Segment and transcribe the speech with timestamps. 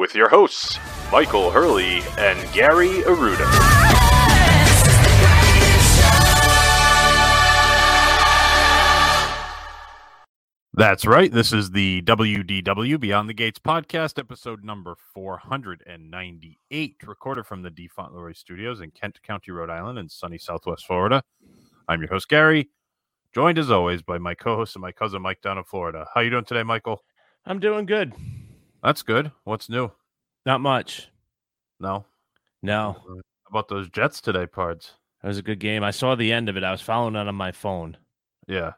[0.00, 0.78] with your hosts,
[1.12, 3.46] Michael Hurley and Gary Aruda.
[10.72, 11.30] That's right.
[11.30, 17.86] This is the WDW Beyond the Gates podcast, episode number 498, recorded from the D.
[17.86, 21.22] Fauntleroy Studios in Kent County, Rhode Island, and sunny Southwest Florida.
[21.88, 22.70] I'm your host, Gary,
[23.34, 26.06] joined as always by my co-host and my cousin Mike down in Florida.
[26.14, 27.04] How you doing today, Michael?
[27.44, 28.14] I'm doing good.
[28.82, 29.30] That's good.
[29.44, 29.90] What's new?
[30.46, 31.08] Not much.
[31.78, 32.04] No.
[32.62, 34.92] No, How about those Jets today, Pards?
[35.22, 35.82] it was a good game.
[35.82, 36.64] I saw the end of it.
[36.64, 37.96] I was following it on my phone
[38.46, 38.72] Yeah.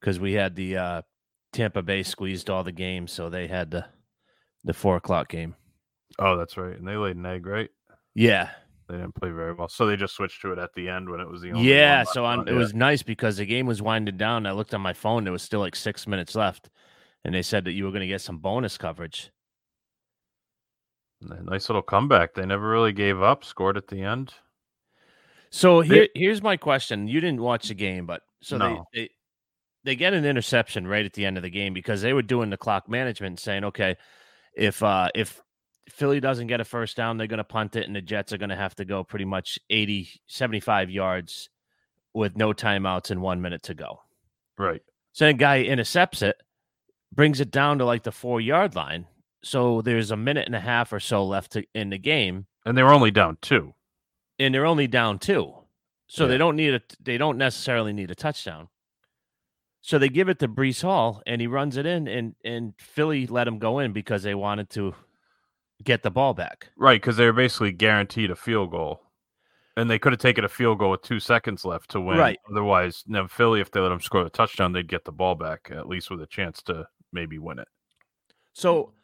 [0.00, 1.02] because we had the uh,
[1.52, 3.84] Tampa Bay squeezed all the games, so they had the
[4.64, 5.54] the four o'clock game.
[6.18, 6.76] Oh, that's right.
[6.78, 7.68] And they laid an egg, right?
[8.14, 8.48] Yeah,
[8.88, 11.20] They didn't play very well, so they just switched to it at the end when
[11.20, 12.02] it was the only yeah.
[12.04, 14.46] So on, it was nice because the game was winding down.
[14.46, 15.24] I looked on my phone.
[15.24, 16.70] There was still like six minutes left,
[17.24, 19.30] and they said that you were going to get some bonus coverage.
[21.20, 22.34] Nice little comeback.
[22.34, 23.44] They never really gave up.
[23.44, 24.32] Scored at the end.
[25.50, 27.08] So here, here's my question.
[27.08, 28.84] You didn't watch the game, but so No.
[28.92, 29.10] they, they
[29.84, 32.50] they get an interception right at the end of the game because they were doing
[32.50, 33.96] the clock management, saying, okay,
[34.54, 35.40] if uh if
[35.88, 38.38] Philly doesn't get a first down, they're going to punt it, and the Jets are
[38.38, 41.48] going to have to go pretty much 80, 75 yards
[42.12, 44.00] with no timeouts and one minute to go.
[44.58, 44.82] Right.
[45.12, 46.36] So the guy intercepts it,
[47.14, 49.06] brings it down to like the four yard line.
[49.42, 52.76] So there's a minute and a half or so left to, in the game And
[52.76, 53.74] they were only down two.
[54.38, 55.54] and they're only down two.
[56.08, 56.28] So Yeah.
[56.30, 58.68] they don't need a they don't necessarily need a touchdown.
[59.82, 63.26] So they give it to Breece Hall and he runs it in and and Philly
[63.26, 64.94] let him go in because they wanted to
[65.84, 66.70] get the ball back.
[66.76, 69.02] Right, because they were basically guaranteed a field goal.
[69.78, 72.16] And they could have taken a field goal with two seconds left to win.
[72.16, 72.38] Right.
[72.50, 75.68] Otherwise, now Philly, if they let them score the touchdown, they'd get the ball back,
[75.70, 77.68] at least with a chance to maybe win it.
[78.54, 78.94] So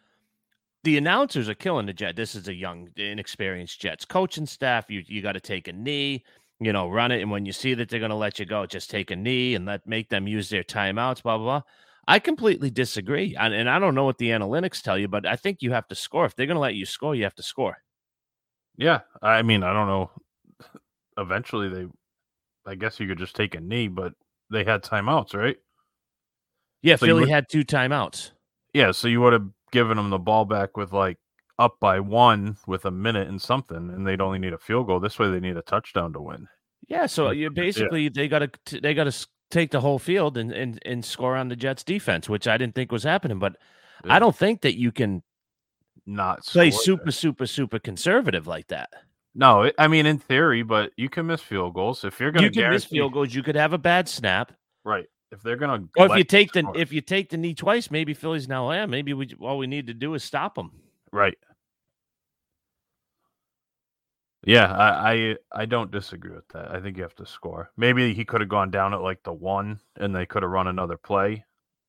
[0.85, 2.17] the announcers are killing the Jet.
[2.17, 4.91] This is a young, inexperienced Jets coaching staff.
[4.91, 6.25] You you got to take a knee,
[6.61, 8.67] you know, run it, and when you see that they're going to let you go,
[8.67, 11.23] just take a knee and let make them use their timeouts.
[11.23, 11.63] Blah blah blah.
[12.09, 15.37] I completely disagree, and, and I don't know what the analytics tell you, but I
[15.37, 16.25] think you have to score.
[16.27, 17.77] If they're going to let you score, you have to score.
[18.77, 19.01] Yeah.
[19.23, 20.11] I mean, I don't know.
[21.17, 21.87] Eventually, they,
[22.67, 24.15] I guess you could just take a knee, but
[24.51, 25.57] they had timeouts, right?
[26.83, 28.33] Yeah, So Philly would- had two timeouts.
[28.73, 28.91] Yeah.
[28.91, 31.19] So you would have given them the ball back with like
[31.59, 35.01] up by one with a minute and something, and they'd only need a field goal.
[35.01, 36.47] This way, they need a touchdown to win.
[36.89, 40.53] Yeah, so you basically they got to they got to take the whole field and,
[40.53, 43.39] and and score on the Jets defense, which I didn't think was happening.
[43.39, 43.57] But
[44.05, 44.15] Yeah.
[44.15, 45.23] I don't think that you can
[46.07, 48.91] Not play super, super, super conservative like that.
[49.35, 52.51] No, I mean in theory, but you can miss field goals if you're going You
[52.51, 53.35] to miss field goals.
[53.35, 54.53] You could have a bad snap,
[54.85, 55.07] Right.
[55.33, 57.91] If they're going to, or if you take the if you take the knee twice,
[57.91, 58.71] maybe Philly's now.
[58.71, 60.71] Yeah, maybe we all we need to do is stop them.
[61.11, 61.39] right.
[64.45, 66.71] Yeah, I, I I don't disagree with that.
[66.71, 67.71] I think you have to score.
[67.77, 70.67] Maybe he could have gone down at like the one, and they could have run
[70.67, 71.45] another play,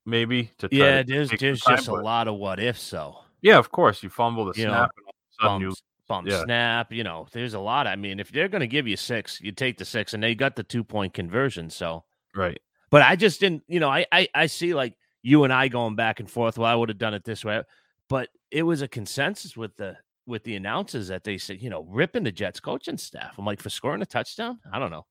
[0.05, 3.57] maybe to try Yeah, there's there's time, just a lot of what if So Yeah,
[3.57, 5.75] of course, you fumble the You know, snap, and all of a sudden bump, you
[6.07, 6.43] bump yeah.
[6.43, 6.93] snap.
[6.93, 7.87] You know, there's a lot.
[7.87, 10.35] I mean, if they're going to give you six, you take the six, and they
[10.35, 11.69] got the two point conversion.
[11.69, 12.05] So.
[12.35, 12.61] right.
[12.93, 15.95] But I just didn't, you know, I, I I see like you and I going
[15.95, 16.59] back and forth.
[16.59, 17.59] Well, I would have done it this way,
[18.07, 19.97] but it was a consensus with the
[20.27, 23.33] with the announcers that they said, you know, ripping the Jets coaching staff.
[23.39, 25.07] I'm like, for scoring a touchdown, I don't know.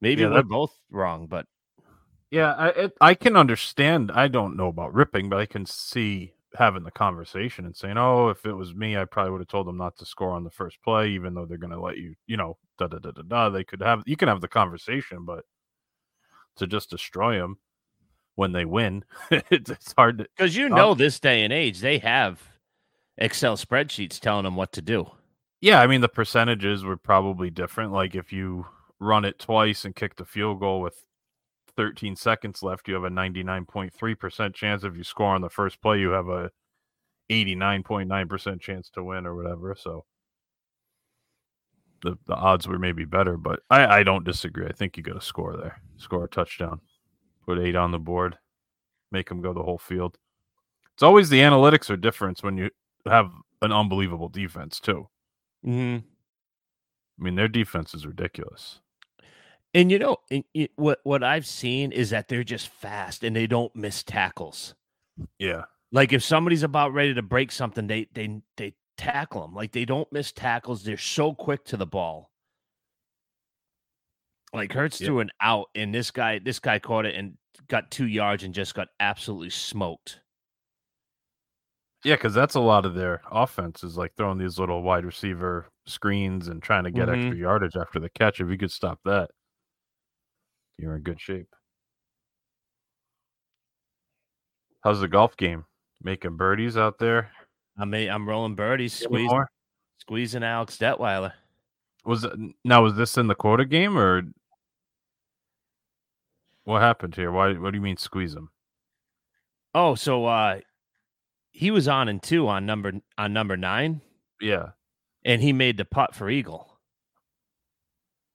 [0.00, 1.46] Maybe Yeah, we're both wrong, but
[2.30, 4.12] Yeah, I it, I can understand.
[4.12, 8.28] I don't know about ripping, but I can see having the conversation and saying, "Oh,
[8.28, 10.50] if it was me, I probably would have told them not to score on the
[10.50, 13.22] first play, even though they're going to let you, you know, da da da da
[13.22, 15.44] da." They could have you can have the conversation, but
[16.56, 17.58] to just destroy them
[18.36, 20.26] when they win, it's, it's hard to.
[20.36, 22.42] because you Um, know, this day and age, they have
[23.18, 25.10] Excel spreadsheets telling them what to do.
[25.60, 27.92] Yeah, I mean the percentages were probably different.
[27.92, 28.66] Like if you
[29.00, 31.04] run it twice and kick the field goal with
[31.76, 34.84] 13 seconds left, you have a 99.3% chance.
[34.84, 36.50] If you score on the first play, you have a
[37.30, 39.74] 89.9% chance to win or whatever.
[39.78, 40.04] So
[42.02, 44.66] the, the odds were maybe better, but I, I don't disagree.
[44.66, 46.80] I think you got to score there, score a touchdown,
[47.46, 48.36] put eight on the board,
[49.10, 50.18] make them go the whole field.
[50.94, 52.70] It's always the analytics are different when you
[53.06, 53.30] have
[53.62, 55.08] an unbelievable defense too.
[55.64, 55.98] hmm
[57.18, 58.80] I mean, their defense is ridiculous.
[59.74, 63.34] And you know, and y- what what I've seen is that they're just fast and
[63.34, 64.74] they don't miss tackles.
[65.38, 65.62] Yeah.
[65.92, 69.54] Like if somebody's about ready to break something, they they they tackle them.
[69.54, 70.84] Like they don't miss tackles.
[70.84, 72.30] They're so quick to the ball.
[74.52, 75.06] Like Hurts Yeah.
[75.06, 77.36] threw an out, and this guy this guy caught it and
[77.68, 80.20] got two yards and just got absolutely smoked.
[82.04, 85.68] Yeah, because that's a lot of their offense is like throwing these little wide receiver
[85.86, 87.16] screens and trying to get Mhm.
[87.16, 88.40] extra yardage after the catch.
[88.40, 89.30] If you could stop that,
[90.78, 91.54] you're in good shape.
[94.82, 95.64] How's the golf game?
[96.02, 97.30] Making birdies out there?
[97.78, 99.44] I mean, I'm rolling birdies, squeezing,
[99.98, 101.32] squeezing Alex Detweiler.
[102.04, 102.26] Was
[102.64, 102.82] now?
[102.82, 104.22] Was this in the quota game or
[106.64, 107.30] what happened here?
[107.32, 107.52] Why?
[107.54, 108.50] What do you mean squeeze him?
[109.74, 110.60] Oh, so uh
[111.50, 114.00] he was on and two on number on number nine,
[114.40, 114.70] Yeah.
[115.24, 116.78] and he made the putt for Eagle.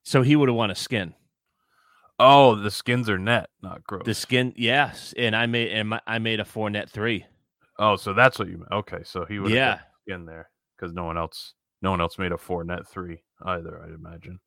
[0.04, 1.13] So he would have won a skin.
[2.19, 4.06] Oh, the skins are net, not gross.
[4.06, 7.25] The skin, yes, and I made and my, I made a four net three.
[7.80, 8.72] Oh, so that's what you meant.
[8.72, 9.80] Okay, so he would Yeah.
[10.08, 13.82] in there because no one else, no one else made a four net three either.
[13.84, 14.40] I'd imagine.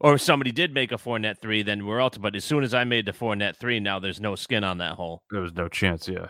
[0.00, 2.20] Or if somebody did make a four net three, then we're out.
[2.20, 4.78] But as soon as I made the four net three, now there's no skin on
[4.78, 6.08] that hole, There was no chance.
[6.08, 6.28] Yeah,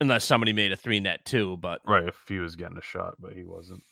[0.00, 1.56] unless somebody made a three net two.
[1.58, 2.06] But right.
[2.08, 3.82] If he was getting a shot, but he wasn't.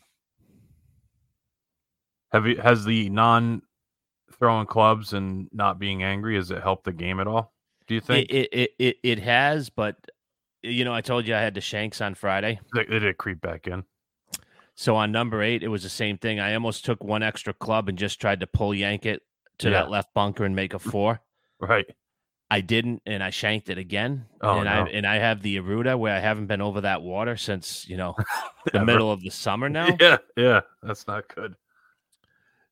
[2.32, 2.56] Have you?
[2.56, 3.62] Has the non
[4.38, 7.52] throwing clubs and not being angry has it helped the game at all?
[7.86, 9.70] Do you think it it it it has.
[9.70, 9.96] But
[10.66, 12.60] you know, I told you I had the shanks on Friday.
[12.74, 13.84] They- did it creep back in?
[14.74, 16.38] So on number eight, it was the same thing.
[16.38, 19.22] I almost took one extra club and just tried to pull yank it
[19.58, 19.80] to Yeah.
[19.80, 21.20] that left bunker and make a four.
[21.58, 21.86] Right.
[22.50, 24.26] I didn't, and I shanked it again.
[24.42, 24.90] Oh, and I no.
[24.90, 28.14] and I have the Aruda where I haven't been over that water since you know
[28.72, 29.96] the middle of the summer now.
[29.98, 30.60] Yeah, yeah.
[30.82, 31.56] That's not good.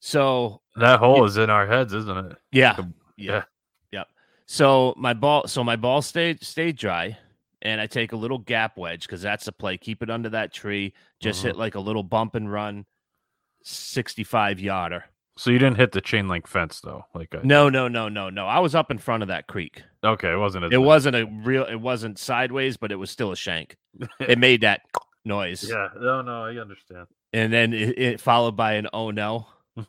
[0.00, 2.36] So That hole is in our heads, isn't it?
[2.52, 3.44] yeah, The- yeah,
[3.90, 4.08] yep.
[4.46, 7.16] So my ball, so my ball stayed stayed dry,
[7.64, 9.76] and I take a little gap wedge because that's the play.
[9.78, 10.92] Keep it under that tree.
[11.20, 11.46] Just Mhm.
[11.46, 12.86] hit like a little bump and run,
[13.62, 15.04] sixty-five yarder.
[15.36, 17.06] So you didn't hit the chain link fence though.
[17.14, 18.46] Like I, No, no, no, no, no.
[18.46, 19.82] I was up in front of that creek.
[20.04, 20.66] Okay, it wasn't.
[20.66, 21.64] as It wasn't a real.
[21.64, 23.76] It wasn't sideways, but it was still a shank.
[24.20, 24.82] It made that
[25.24, 25.88] noise, Yeah.
[25.98, 26.44] No, no.
[26.44, 27.06] I understand.
[27.32, 29.48] and then it, it followed by an oh no.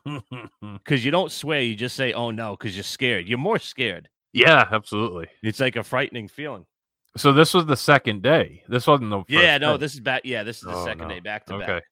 [0.60, 3.28] Because you don't swear, you just say oh no because you're scared.
[3.28, 4.08] You're more scared.
[4.32, 5.28] yeah, absolutely.
[5.44, 6.66] It's like a frightening feeling.
[7.16, 8.62] So this was the second day.
[8.68, 9.80] This wasn't the first yeah, no, day.
[9.80, 10.22] this is back.
[10.24, 11.14] Yeah, this is the Oh, second no.
[11.14, 11.66] day back to Okay.
[11.66, 11.82] back.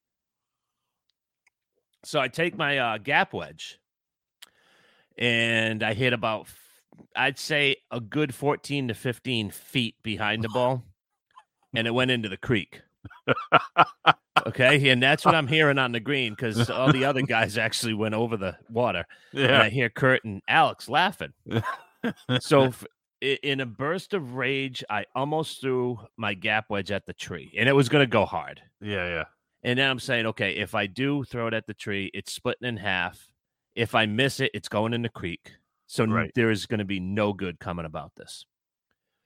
[2.04, 3.78] So I take my uh, gap wedge,
[5.16, 6.48] and I hit about,
[7.16, 10.82] I'd say a good fourteen to fifteen feet behind the ball,
[11.74, 12.82] and it went into the creek.
[14.46, 17.94] Okay, and that's what I'm hearing on the green because all the other guys actually
[17.94, 21.32] went over the water, and I hear Kurt and Alex laughing.
[22.40, 22.84] so f-
[23.42, 27.68] in a burst of rage, I almost threw my gap wedge at the tree, and
[27.68, 28.60] it was going to go hard.
[28.80, 29.24] Yeah, yeah.
[29.62, 32.68] And then I'm saying, okay, if I do throw it at the tree, it's splitting
[32.68, 33.18] in half.
[33.74, 35.52] If I miss it, it's going in the creek.
[35.86, 36.30] So Right.
[36.34, 38.44] there is going to be no good coming about this.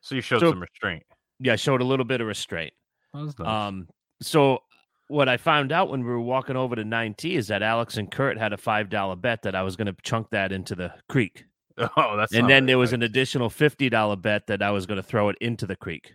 [0.00, 1.02] So you showed So- some restraint.
[1.40, 2.73] Yeah, I showed a little bit of restraint.
[3.14, 3.47] That was nice.
[3.49, 3.88] Um,
[4.23, 4.61] so
[5.09, 8.11] what I found out when we were walking over to 9T is that Alex and
[8.11, 10.93] Kurt had a five dollar bet that I was going to chunk that into the
[11.09, 11.45] creek,
[11.97, 12.32] oh, that's.
[12.35, 15.28] and then there was an additional fifty dollar bet that I was going to throw
[15.28, 16.14] it into the creek,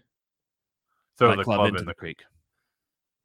[1.18, 1.86] throw my the club, club into in.
[1.86, 2.22] the creek.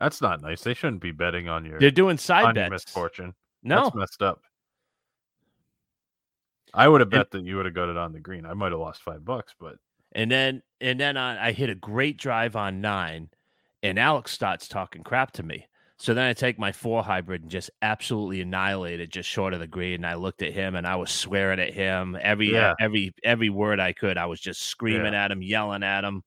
[0.01, 0.63] That's not nice.
[0.63, 2.71] They shouldn't be betting on your They're doing side bets.
[2.71, 3.35] misfortune.
[3.65, 4.41] No, That's messed up.
[6.75, 8.47] I would have And- bet that you would have got it on the green.
[8.47, 9.77] I might have lost five bucks, but
[10.13, 13.31] And then and then I, I hit a great drive on nine,
[13.83, 15.67] and Alex starts talking crap to me.
[16.01, 19.59] So then I take my four hybrid and just absolutely annihilate it just short of
[19.61, 19.95] the green.
[19.97, 22.75] And I looked at him and I was swearing at him every Yeah.
[22.79, 24.17] every every word I could.
[24.17, 26.23] I was just screaming at him, yelling at him.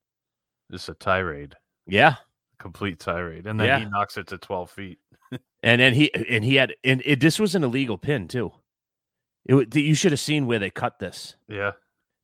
[0.69, 1.55] just a tirade,
[1.87, 2.15] Yeah.
[2.59, 3.79] complete tirade, and then Yeah.
[3.79, 4.99] he knocks it to twelve feet.
[5.63, 8.51] And then he and he had and it, this was an illegal pin too.
[9.45, 11.35] It you should have seen where they cut this.
[11.47, 11.71] Yeah,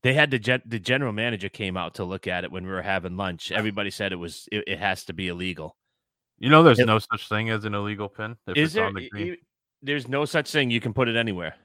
[0.03, 2.71] They had the gen, the general manager came out to look at it when we
[2.71, 3.51] were having lunch.
[3.53, 5.77] Everybody said it was it, it has to be illegal.
[6.39, 8.85] You know, there's It- no such thing as an illegal pin if Is it's there?
[8.85, 9.37] on the green.
[9.81, 10.71] There's no such thing.
[10.71, 11.55] You can put it anywhere.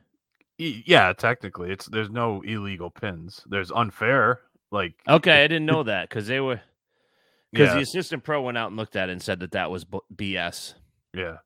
[0.59, 3.43] Yeah, technically, it's there's no illegal pins.
[3.47, 6.61] There's unfair, like Okay, I didn't know that because they were
[7.51, 9.71] because yeah, the assistant pro went out and looked at it and said that that
[9.71, 10.75] was BS.
[11.15, 11.39] yeah,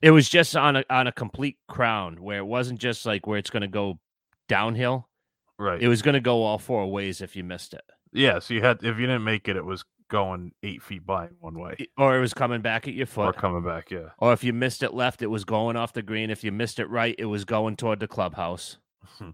[0.00, 3.38] It was just on a on a complete crown where it wasn't just like where
[3.38, 3.98] it's going to go
[4.48, 5.08] downhill.
[5.58, 5.80] right.
[5.82, 8.62] It was going to go all four ways if you missed it, yeah, so you
[8.62, 12.16] had if you didn't make it, it was going eight feet by one way or
[12.16, 13.28] it was coming back at your foot.
[13.28, 13.90] or coming back.
[13.90, 16.30] Yeah, Or if you missed it left, it was going off the green.
[16.30, 18.78] If you missed it right, it was going toward the clubhouse.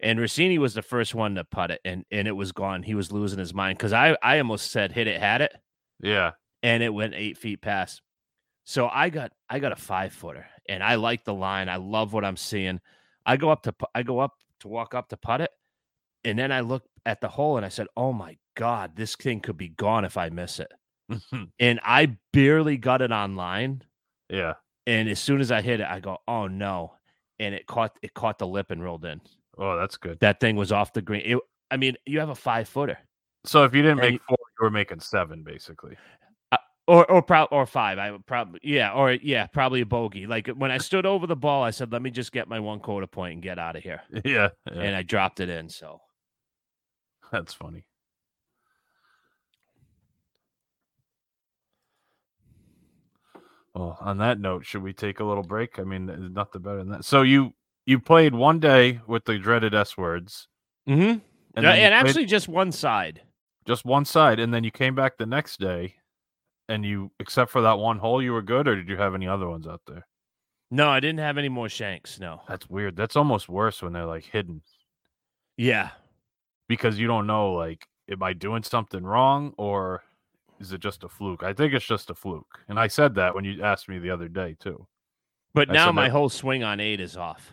[0.00, 2.82] And Rossini was the first one to putt it, and and it was gone.
[2.82, 5.52] He was losing his mind because I I almost said hit it, had it,
[6.00, 8.02] yeah, and it went eight feet past.
[8.64, 11.68] So I got I got a five footer, and I like the line.
[11.68, 12.80] I love what I'm seeing.
[13.24, 15.50] I go up to I go up to walk up to putt it,
[16.24, 19.40] and then I look at the hole and I said, "Oh my god, this thing
[19.40, 20.72] could be gone if I miss it."
[21.58, 23.82] And I barely got it online.
[24.28, 24.54] yeah.
[24.86, 26.94] And as soon as I hit it, I go, "Oh no!"
[27.38, 29.20] And it caught it caught the lip and rolled in.
[29.58, 30.18] Oh, that's good.
[30.20, 31.22] That thing was off the green.
[31.24, 31.38] It,
[31.70, 32.98] I mean, you have a five footer,
[33.44, 35.96] So if you didn't make four, you were making seven, basically.
[36.52, 36.56] Uh,
[36.88, 37.98] or or pro, or five.
[37.98, 40.26] I would probably yeah, or yeah, probably a bogey.
[40.26, 42.80] Like when I stood over the ball, I said, "Let me just get my one
[42.80, 45.68] quarter point and get out of here," Yeah, yeah and I dropped it in.
[45.68, 46.00] So
[47.30, 47.84] that's funny.
[53.74, 55.78] Well, on that note, should we take a little break?
[55.78, 57.04] I mean, there's nothing better than that.
[57.04, 57.54] So you
[57.86, 60.48] you played one day with the dreaded S words,
[60.88, 61.00] mm-hmm.
[61.00, 61.20] and,
[61.54, 63.22] and, you played actually just one side.
[63.66, 65.94] just one side, and then you came back the next day,
[66.68, 69.26] and you, except for that one hole, you were good, or did you have any
[69.26, 70.06] other ones out there?
[70.70, 72.18] No, I didn't have any more shanks.
[72.18, 72.40] No.
[72.48, 72.96] That's weird.
[72.96, 74.62] That's almost worse when they're like hidden
[75.58, 75.90] Yeah.
[76.66, 80.02] because you don't know, like, am I doing something wrong or
[80.62, 81.42] is it just a fluke?
[81.42, 84.10] I think it's just a fluke, and I said that when you asked me the
[84.10, 84.86] other day too.
[85.52, 87.52] But I now my that- whole swing on eight is off.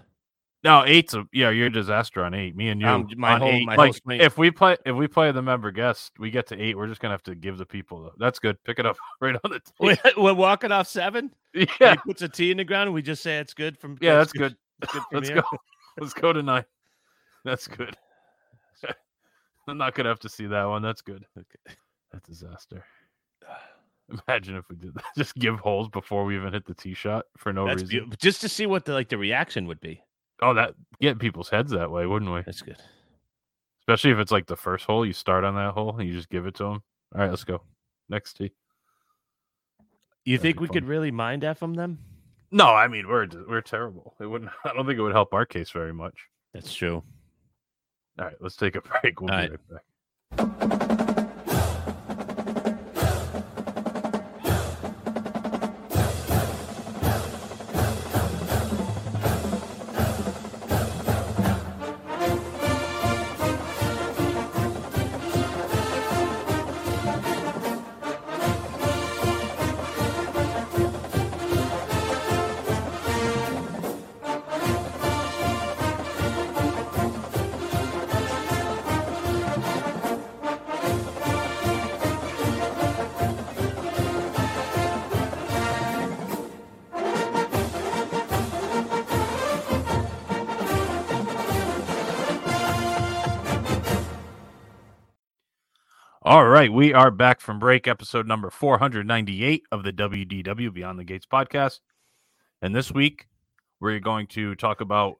[0.61, 1.49] No, eight's a yeah.
[1.51, 2.53] You're a disaster on eight.
[2.55, 2.87] Me and you.
[2.87, 3.65] Um, my whole- eight.
[3.65, 6.47] my whole like, swing- if we play, if we play the member guest, we get
[6.47, 6.77] to eight.
[6.77, 8.03] We're just gonna have to give the people.
[8.03, 8.61] The, that's good.
[8.65, 11.31] Pick it up right on the We're, we're walking off seven.
[11.53, 12.87] yeah, He puts a tee in the ground.
[12.87, 13.97] And we just say it's good from.
[14.01, 14.15] yeah.
[14.15, 14.55] That's good.
[14.83, 15.41] It's good Let's here.
[15.41, 15.57] go.
[15.99, 16.65] Let's go to nine.
[17.45, 17.95] That's good.
[19.67, 20.81] I'm not gonna have to see that one.
[20.81, 21.25] That's good.
[21.37, 21.75] Okay.
[22.11, 22.83] That's disaster.
[24.27, 25.03] Imagine if we did that.
[25.17, 27.89] Just give holes before we even hit the tee shot for no That's reason.
[27.89, 28.15] beautiful.
[28.19, 30.01] Just to see what the like the reaction would be.
[30.41, 32.41] Oh, that get people's heads that way, wouldn't we?
[32.41, 32.77] That's good.
[33.81, 36.29] Especially if it's like the first hole, you start on that hole and you just
[36.29, 36.83] give it to them.
[37.15, 37.61] All right, let's go.
[38.07, 38.51] Next tee.
[40.25, 40.73] You That'd think we fun.
[40.73, 41.99] could really mind F from them?
[42.51, 44.15] No, I mean we're we're terrible.
[44.19, 44.51] It wouldn't.
[44.65, 46.15] I don't think it would help our case very much.
[46.53, 47.03] That's true.
[48.17, 49.21] All right, let's take a break.
[49.21, 49.59] We'll All be right.
[49.69, 49.81] right
[96.59, 101.25] right, we are back from break, episode number 498 of the WDW Beyond the Gates
[101.25, 101.79] podcast.
[102.61, 103.29] And this week,
[103.79, 105.19] we're going to talk about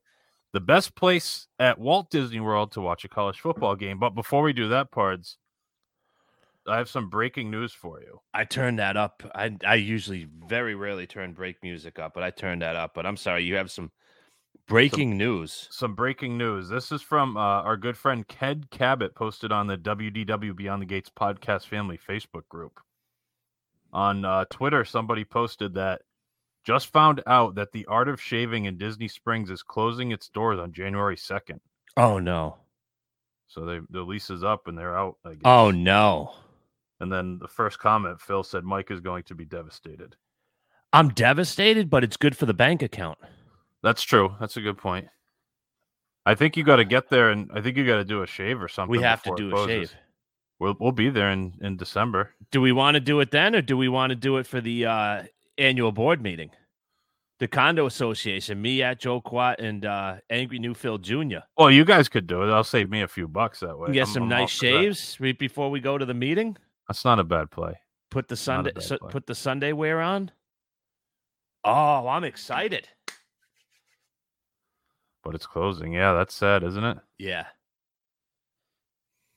[0.52, 4.00] the best place at Walt Disney World to watch a college football game.
[4.00, 5.38] But before we do that, Pards,
[6.68, 8.20] I have some breaking news for you.
[8.34, 9.24] I turned that up.
[9.34, 12.94] I I usually very rarely turn break music up, but I turned that up.
[12.94, 13.92] But I'm sorry, you have some
[14.70, 15.68] breaking news.
[15.72, 16.70] Some breaking news.
[16.70, 20.86] This is from uh, our good friend Ked Cabot, posted on the WDW Beyond the
[20.86, 22.80] Gates podcast family Facebook group.
[23.92, 26.04] On uh, Twitter, somebody posted that
[26.64, 30.60] just found out that the Art of Shaving in Disney Springs is closing its doors
[30.60, 31.60] on January 2nd.
[31.98, 32.58] Oh no.
[33.48, 35.18] So they the lease is up and they're out.
[35.26, 35.42] I guess.
[35.46, 36.34] Oh no.
[37.00, 40.16] And then the first comment, Phil said Mike is going to be devastated.
[40.94, 43.18] I'm devastated, but it's good for the bank account.
[43.84, 44.36] That's true.
[44.40, 45.08] That's a good point.
[46.26, 48.28] I think you got to get there, and I think you got to do a
[48.28, 48.92] shave or something.
[48.92, 49.94] We have to do a shave.
[50.60, 52.36] We'll we'll be there in in December.
[52.52, 54.60] Do we want to do it then, or do we want to do it for
[54.60, 55.24] the uh,
[55.58, 56.52] annual board meeting?
[57.40, 61.38] The condo association, me at Joe Quat and uh, Angry New Phil Jr.
[61.58, 62.52] Well, you guys could do it.
[62.52, 63.94] I'll save me a few bucks that way.
[63.94, 66.58] Get I'm- some I'm nice shaves right before we go to the meeting.
[66.90, 67.80] That's not a bad play.
[68.12, 69.12] Put the Sunday bad su- play.
[69.12, 70.32] put the Sunday wear on.
[71.64, 72.90] Oh, I'm excited.
[75.24, 75.94] But it's closing.
[75.94, 76.98] Yeah, that's sad, isn't it?
[77.18, 77.46] Yeah.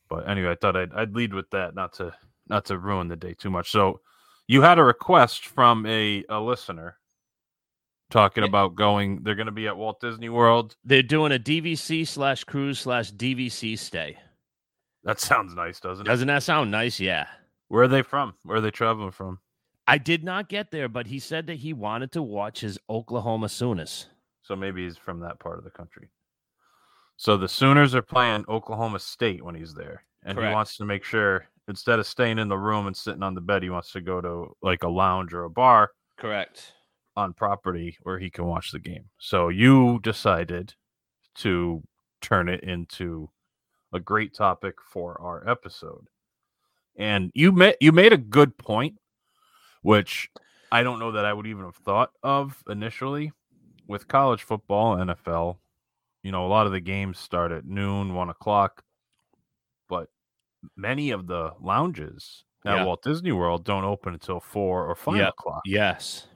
[0.09, 2.15] But anyway, I thought I'd, I'd lead with that, not to
[2.49, 3.71] not to ruin the day too much.
[3.71, 4.01] So,
[4.49, 6.99] you had a request from a a listener
[8.11, 8.49] talking Yeah.
[8.49, 9.23] about going.
[9.23, 10.77] They're going to be at Walt Disney World.
[10.85, 14.19] They're doing a DVC slash cruise slash DVC stay.
[15.05, 16.09] That sounds nice, doesn't it?
[16.11, 17.01] Doesn't that sound nice?
[17.01, 17.27] Yeah.
[17.69, 18.35] Where are they from?
[18.45, 19.39] Where are they traveling from?
[19.87, 23.49] I did not get there, but he said that he wanted to watch his Oklahoma
[23.49, 24.07] Sooners.
[24.43, 26.09] So maybe he's from that part of the country.
[27.17, 30.51] So the Sooners are playing Oklahoma State when he's there, and Correct.
[30.51, 33.41] he wants to make sure instead of staying in the room and sitting on the
[33.41, 36.73] bed, he wants to go to like a lounge or a bar Correct.
[37.17, 39.05] on property where he can watch the game.
[39.19, 40.75] So you decided
[41.37, 41.83] to
[42.21, 43.31] turn it into
[43.93, 46.09] a great topic for our episode.
[46.97, 48.97] And you made you made a good point,
[49.83, 50.31] which
[50.71, 53.33] I don't know that I would even have thought of initially
[53.93, 55.59] with college football, NFL.
[56.25, 58.83] You know, a lot of the games start at noon, one o'clock,
[59.89, 60.09] but
[60.77, 62.85] many of the lounges at Yeah.
[62.85, 65.29] Walt Disney World don't open until four or five Yeah.
[65.29, 65.63] o'clock.
[65.65, 66.29] Yes.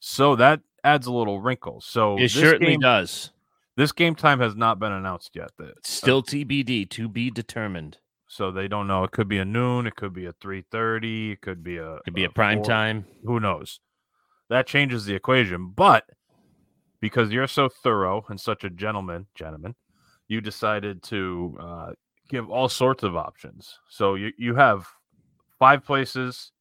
[0.00, 1.80] So that adds a little wrinkle.
[1.80, 3.30] So It this certainly game, does.
[3.76, 5.50] this game time has not been announced yet.
[5.58, 7.98] That uh, Still TBD to be determined.
[8.26, 9.04] so they don't know.
[9.04, 9.86] It could be a noon.
[9.86, 11.32] It could be a three thirty.
[11.32, 13.04] It could be a Could be a prime four- time.
[13.24, 13.78] Who knows?
[14.48, 15.68] That changes the equation.
[15.68, 16.06] But
[17.02, 19.74] because you're so thorough and such a gentleman, gentleman,
[20.28, 21.92] you decided to uh,
[22.30, 23.78] give all sorts of options.
[23.90, 24.86] So you you have
[25.58, 26.52] five places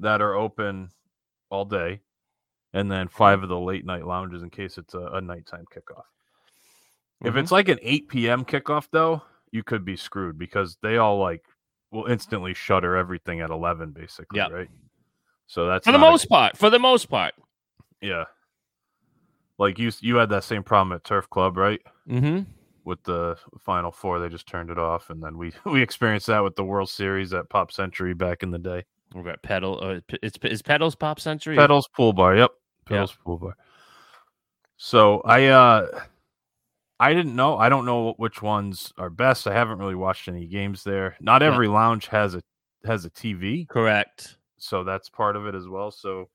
[0.00, 0.88] that are open
[1.50, 2.00] all day,
[2.72, 6.02] and then five of the late night lounges in case it's a, a nighttime kickoff.
[7.24, 8.44] If it's like an 8 p.m.
[8.44, 11.42] kickoff, though, you could be screwed because they all like
[11.90, 14.50] will instantly shutter everything at 11, basically, Yep.
[14.50, 14.68] right?
[15.46, 16.56] So that's For the not a- most part.
[16.58, 17.34] For the most part.
[18.02, 18.24] yeah.
[19.58, 21.80] Like you, you had that same problem at Turf Club, right?
[22.08, 22.50] Mm-hmm.
[22.84, 26.40] With the Final Four, they just turned it off, and then we we experienced that
[26.44, 28.84] with the World Series at Pop Century back in the day.
[29.14, 29.78] We've got pedal.
[29.82, 31.56] Uh, it's is petals pop century.
[31.56, 32.50] Petals Pool Bar, yep,
[32.90, 32.96] Yeah.
[32.96, 33.56] Petals Pool Bar.
[34.76, 36.00] So I, uh
[37.00, 37.56] I didn't know.
[37.56, 39.46] I don't know which ones are best.
[39.46, 41.16] I haven't really watched any games there.
[41.20, 41.52] Not Yeah.
[41.52, 42.42] every lounge has a
[42.84, 44.36] has a TV, Correct.
[44.58, 45.90] so that's part of it as well.
[45.90, 46.28] So,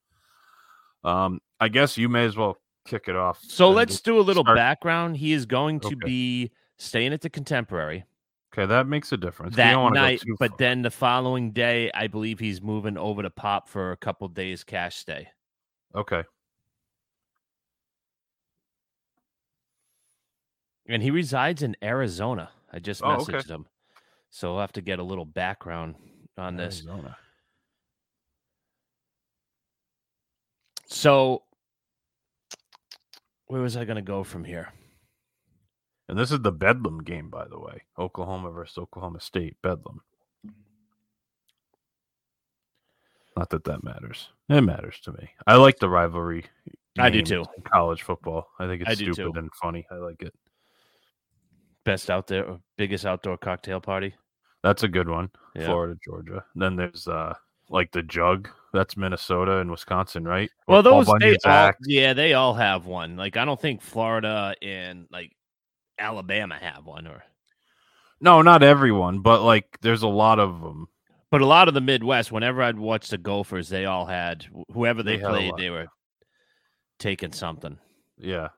[1.04, 2.58] um, I guess you may as well
[2.90, 3.40] kick it off.
[3.44, 5.18] So let's do a little start- background.
[5.18, 5.96] He is going to Okay.
[6.06, 8.06] be staying at the Contemporary
[8.52, 9.56] Okay, that makes a difference.
[9.56, 10.58] That don't wanna go night, too but far.
[10.58, 14.64] then the following day, I believe he's moving over to Pop for a couple days
[14.64, 15.30] cash stay.
[15.94, 16.24] okay,
[20.88, 22.50] And he resides in Arizona.
[22.74, 23.54] I just Oh, messaged okay.
[23.54, 23.68] him.
[24.32, 25.96] So we'll have to get a little background
[26.36, 26.78] on this.
[26.80, 27.16] Arizona.
[30.88, 31.44] So
[33.50, 34.72] where was I going to go from here?
[36.08, 37.84] And this is the Bedlam game, by the way.
[37.98, 39.58] Oklahoma versus Oklahoma State.
[39.62, 40.02] Bedlam.
[43.36, 44.30] Not that that matters.
[44.50, 45.30] It matters to me.
[45.48, 46.46] I like the rivalry.
[46.98, 47.46] I do too.
[47.72, 48.48] College football.
[48.60, 49.86] I think it's I stupid and funny.
[49.92, 50.34] I like it.
[51.86, 54.14] Best out there, biggest outdoor cocktail party.
[54.64, 55.30] That's a good one.
[55.56, 55.68] Yeah.
[55.68, 56.44] Florida, Georgia.
[56.56, 57.34] Then there's uh
[57.70, 58.50] like the jug.
[58.74, 60.52] That's Minnesota and Wisconsin, right?
[60.68, 63.18] Well, those they all, yeah, they all have one.
[63.18, 65.36] Like I don't think Florida and like
[65.98, 67.24] Alabama have one, or
[68.22, 70.88] No, not everyone, but like there's a lot of them.
[71.32, 72.32] but a lot of the Midwest.
[72.32, 75.88] Whenever I'd watch the Gophers, they all had whoever they, They played, they were
[77.00, 77.80] taking something.
[78.18, 78.50] Yeah.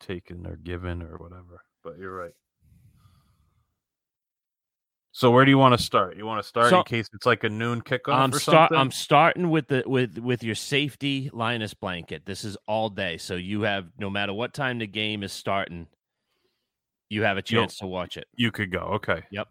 [0.00, 1.62] Taking or given or whatever.
[1.82, 2.34] But you're right.
[5.16, 6.18] So where do you want to start?
[6.18, 8.68] You want to start So- in case it's like a noon kickoff I'm or start.
[8.68, 8.76] something?
[8.76, 12.26] I'm starting with the with with your safety Linus blanket.
[12.26, 15.86] This is all day, so you have no matter what time the game is starting,
[17.08, 18.28] you have a You'll- chance to watch it.
[18.34, 18.80] You could go.
[18.80, 19.22] Okay.
[19.30, 19.48] Yep.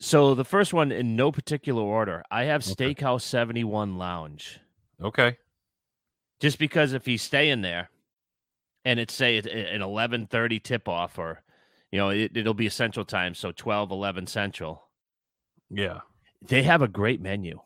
[0.00, 2.92] So the first one in no particular order, I have Okay.
[2.92, 4.58] Steakhouse 71 Lounge.
[5.00, 5.38] Okay.
[6.40, 7.88] Just because if he's staying there
[8.84, 11.43] and it's say an 11:30 tip off or
[11.94, 14.88] you know, it, it'll be a central time, so 12 11 central.
[15.70, 16.00] Yeah.
[16.42, 17.60] They have a great menu.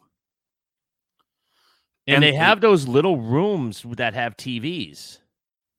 [2.06, 5.20] And, And they the- have those little rooms that have TVs.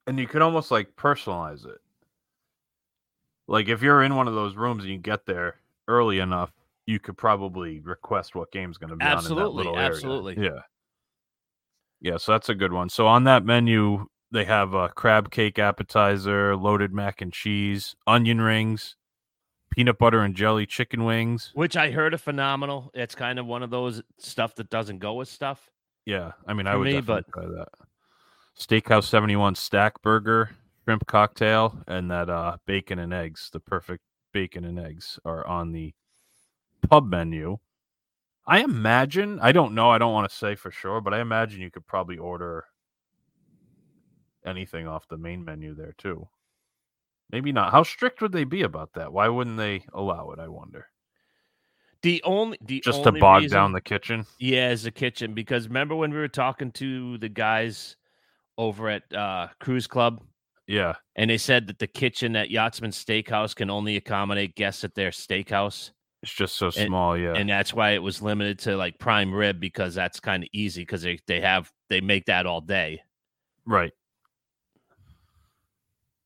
[0.08, 1.78] And you can almost like personalize it.
[3.46, 6.50] Like if you're in one of those rooms and you get there early enough,
[6.86, 9.88] you could probably request what game's going to be on in that Absolutely, little area.
[9.90, 10.36] absolutely.
[10.44, 10.60] Yeah.
[12.00, 12.88] Yeah, so that's a good one.
[12.88, 18.40] So on that menu, they have a crab cake appetizer, loaded mac and cheese, onion
[18.40, 18.96] rings,
[19.70, 21.50] peanut butter and jelly chicken wings.
[21.54, 22.90] Which I heard are phenomenal.
[22.94, 25.70] It's kind of one of those stuff that doesn't go with stuff.
[26.06, 27.68] Yeah, I mean, I would me, definitely but- try that.
[28.58, 30.50] Steakhouse 71 stack burger,
[30.84, 33.48] shrimp cocktail, and that uh, bacon and eggs.
[33.52, 35.94] The perfect bacon and eggs are on the
[36.88, 37.58] pub menu.
[38.46, 41.60] I imagine, I don't know, I don't want to say for sure, but I imagine
[41.60, 42.64] you could probably order
[44.46, 46.28] anything off the main menu there too.
[47.30, 47.70] Maybe not.
[47.72, 49.12] How strict would they be about that?
[49.12, 50.38] Why wouldn't they allow it?
[50.40, 50.86] I wonder.
[52.02, 54.26] The only the Just to bog reason- down the kitchen.
[54.38, 57.96] Yeah, as a kitchen because remember when we were talking to the guys
[58.56, 60.22] over at uh, Cruise Club
[60.66, 60.94] Yeah.
[61.16, 65.10] and they said that the kitchen at Yachtsman Steakhouse can only accommodate guests at their
[65.10, 65.90] steakhouse,
[66.22, 67.16] It's just so And- small.
[67.18, 67.34] Yeah.
[67.34, 70.82] and that's why it was limited to like prime rib because that's kind of easy
[70.82, 73.02] because they they have they make that all day.
[73.66, 73.92] Right.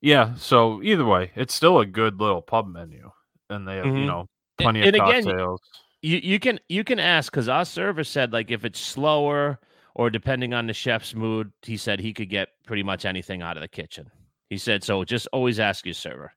[0.05, 3.11] Yeah, so either way, it's still a good little pub menu,
[3.49, 4.07] and they have you Mhm.
[4.07, 5.61] know And- plenty and of again, cocktails.
[6.03, 9.59] You you can you can ask because our server said like if it's slower
[9.95, 13.57] or depending on the chef's mood, he said he could get pretty much anything out
[13.57, 14.11] of the kitchen.
[14.51, 15.03] He said so.
[15.05, 16.35] Just always ask your server.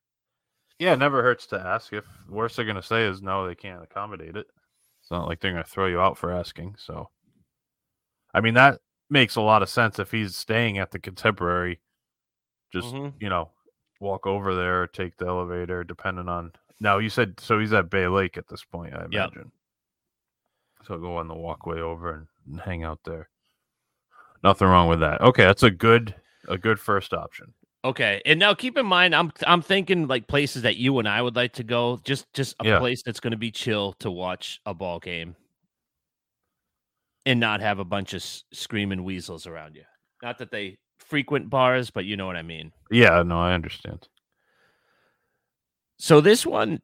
[0.80, 1.92] yeah, it never hurts to ask.
[1.92, 4.48] If worst they're gonna say is no, they can't accommodate it.
[5.02, 6.76] It's not like they're gonna throw you out for asking.
[6.78, 7.10] So,
[8.34, 11.82] I mean that makes a lot of sense if he's staying at the Contemporary.
[12.72, 13.14] Just Mhm.
[13.22, 13.52] you know,
[14.00, 16.52] walk over there, or take the elevator, depending on.
[16.80, 19.32] Now you said so he's at Bay Lake at this point, I Yep.
[19.32, 19.52] imagine.
[20.86, 23.30] So go on the walkway over and, and hang out there.
[24.44, 25.22] Nothing wrong with that.
[25.22, 26.16] Okay, that's a good
[26.48, 27.54] a good first option.
[27.84, 31.22] Okay, and now keep in mind, I'm I'm thinking like places that you and I
[31.22, 32.00] would like to go.
[32.04, 32.80] Just just a Yeah.
[32.80, 35.36] place that's going to be chill to watch a ball game,
[37.26, 39.84] and not have a bunch of screaming weasels around you.
[40.22, 40.78] Not that they
[41.08, 42.72] frequent bars, but you know what I mean.
[42.92, 44.08] Yeah, no, I understand.
[45.98, 46.82] So this one,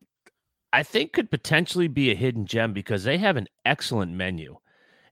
[0.71, 4.57] I think, could potentially be a hidden gem because they have an excellent menu,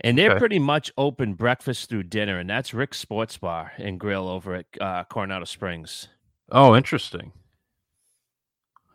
[0.01, 0.39] and they're Okay.
[0.39, 4.65] pretty much open breakfast through dinner, and that's Rix Sports Bar and Grill over at
[4.79, 6.07] uh, Coronado Springs.
[6.51, 7.31] Oh, interesting.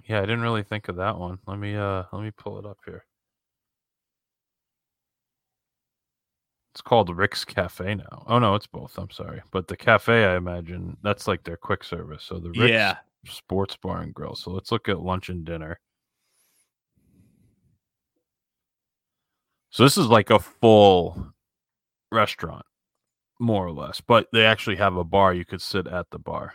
[0.08, 1.38] Yeah, I didn't really think of that one.
[1.46, 3.04] Let me uh let me pull it up here.
[6.76, 8.22] It's called Rix Cafe now.
[8.26, 8.98] Oh no, it's both.
[8.98, 9.40] I'm sorry.
[9.50, 12.22] But the cafe, I imagine, that's like their quick service.
[12.22, 12.96] So the Rix Yeah.
[13.24, 14.34] Sports Bar and Grill.
[14.34, 15.80] So let's look at lunch and dinner.
[19.70, 21.32] So this is like a full
[22.12, 22.66] restaurant,
[23.40, 24.02] more or less.
[24.02, 25.32] But they actually have a bar.
[25.32, 26.52] You could sit at the bar.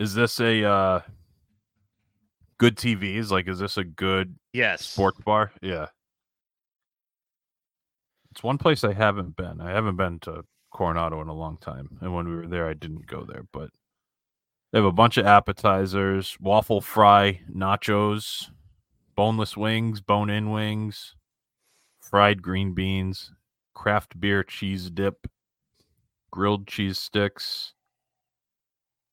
[0.00, 1.00] Is this a uh
[2.56, 3.30] good TVs?
[3.30, 4.86] Like is this a good Yes.
[4.86, 5.52] sports bar?
[5.60, 5.88] Yeah.
[8.34, 9.60] It's one place I haven't been.
[9.60, 11.98] I haven't been to Coronado in a long time.
[12.00, 13.70] And when we were there I didn't go there, but
[14.72, 18.50] they have a bunch of appetizers, waffle fry, nachos,
[19.14, 21.14] boneless wings, bone-in wings,
[22.00, 23.32] fried green beans,
[23.72, 25.28] craft beer cheese dip,
[26.32, 27.72] grilled cheese sticks,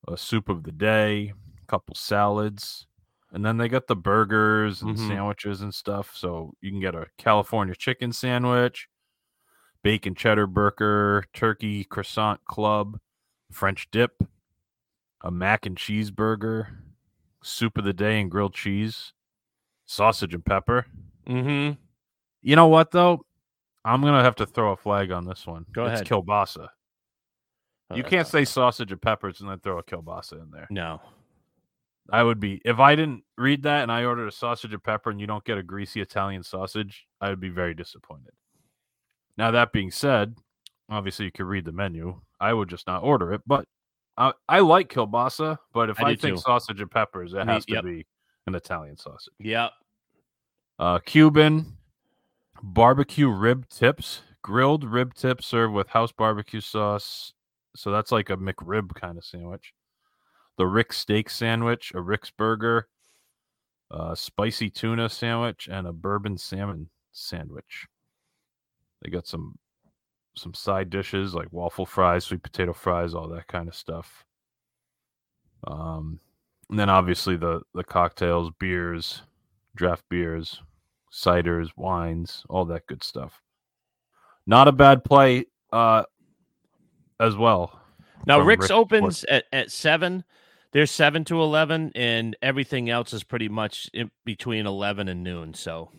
[0.07, 1.31] a soup of the day,
[1.61, 2.87] a couple salads,
[3.31, 5.07] and then they got the burgers and Mhm.
[5.07, 6.15] sandwiches and stuff.
[6.15, 8.87] So you can get a California chicken sandwich,
[9.83, 12.99] bacon cheddar burger, turkey croissant club,
[13.51, 14.23] French dip,
[15.23, 16.69] a mac and cheese burger,
[17.43, 19.13] soup of the day and grilled cheese,
[19.85, 20.85] sausage and pepper.
[21.27, 21.79] Mm-hmm.
[22.41, 23.25] You know what though?
[23.83, 25.65] I'm gonna have to throw a flag on this one.
[25.71, 26.07] Go it's ahead.
[26.07, 26.65] kielbasa.
[27.89, 30.67] Uh, You can't say sausage and peppers and then throw a kielbasa in there.
[30.69, 31.01] no.
[32.09, 35.11] I would be if I didn't read that and I ordered a sausage and pepper
[35.11, 38.33] and you don't get a greasy Italian sausage, I would be very disappointed.
[39.37, 40.35] Now that being said,
[40.89, 42.19] obviously you could read the menu.
[42.39, 43.65] I would just not order it, but
[44.17, 46.41] I, I like kielbasa, but if I I, think too.
[46.41, 47.83] sausage and peppers, it Me- has to yep.
[47.83, 48.05] be
[48.47, 49.33] an Italian sausage.
[49.39, 49.71] Yep.
[50.79, 51.77] Uh, Cuban
[52.63, 57.33] barbecue rib tips, grilled rib tips served with house barbecue sauce.
[57.75, 59.73] So that's like a McRib kind of sandwich.
[60.57, 62.87] The Rick steak sandwich, a Rix burger,
[63.89, 67.87] a spicy tuna sandwich, and a bourbon salmon sandwich.
[69.01, 69.57] They got some
[70.35, 74.23] some side dishes like waffle fries, sweet potato fries, all that kind of stuff.
[75.67, 76.19] Um,
[76.69, 79.23] and then obviously the the cocktails, beers,
[79.75, 80.61] draft beers,
[81.11, 83.41] ciders, wines, all that good stuff.
[84.47, 86.03] Not a bad play uh
[87.19, 87.79] as well.
[88.25, 90.23] Now Rix Rix opens at, at seven.
[90.71, 95.53] There's seven to eleven, and everything else is pretty much in between eleven and noon.
[95.53, 95.91] So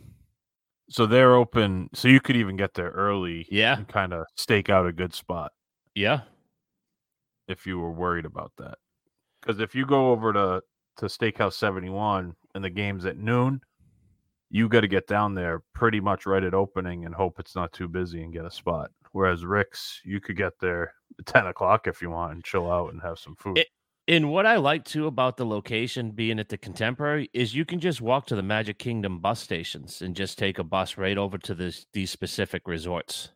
[0.90, 4.68] So they're open so you could even get there early yeah, and kind of stake
[4.68, 5.52] out a good spot
[5.94, 6.22] yeah,
[7.48, 8.78] if you were worried about that.
[9.42, 10.62] Cuz if you go over to
[10.98, 13.60] to Steakhouse 71 and the game's at noon,
[14.50, 17.72] you got to get down there pretty much right at opening and hope it's not
[17.72, 18.90] too busy and get a spot.
[19.12, 22.92] Whereas Rix, you could get there at ten o'clock if you want and chill out
[22.92, 23.58] and have some food.
[23.58, 23.68] It-
[24.08, 27.78] And what I like too about the location being at the Contemporary is you can
[27.78, 31.38] just walk to the Magic Kingdom bus stations and just take a bus right over
[31.38, 33.28] to this, these specific resorts.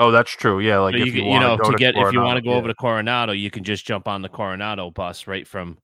[0.00, 0.58] oh, that's true.
[0.58, 2.42] Yeah, like So if you, you, you know go to get if you want to
[2.42, 5.78] go over to Coronado, you can just jump on the Coronado bus right from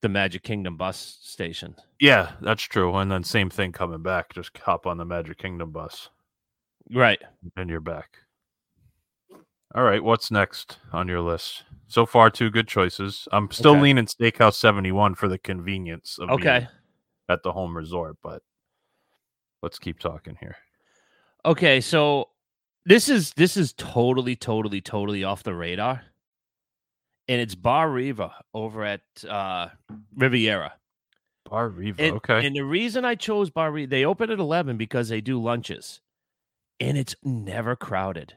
[0.00, 1.76] the Magic Kingdom bus station.
[2.00, 2.96] Yeah, that's true.
[2.96, 4.32] And then same thing coming back.
[4.32, 6.08] Just hop on the Magic Kingdom bus
[6.90, 7.20] Right.
[7.56, 8.16] and you're back.
[9.74, 11.62] All right, what's next on your list?
[11.88, 13.26] So far, two good choices.
[13.32, 13.82] I'm still Okay.
[13.82, 16.68] leaning Steakhouse 71 for the convenience of Okay.
[17.28, 18.42] at the home resort, but
[19.62, 20.56] let's keep talking here.
[21.44, 22.28] Okay, so
[22.84, 26.02] this is this is totally, totally, totally off the radar.
[27.28, 29.68] And it's Bar Riva over at uh
[30.14, 30.74] Riviera.
[31.48, 32.02] Bar Riva.
[32.02, 32.46] And, okay.
[32.46, 36.00] and the reason I chose Bar Riva, they open at 11 because they do lunches.
[36.78, 38.34] And it's never crowded.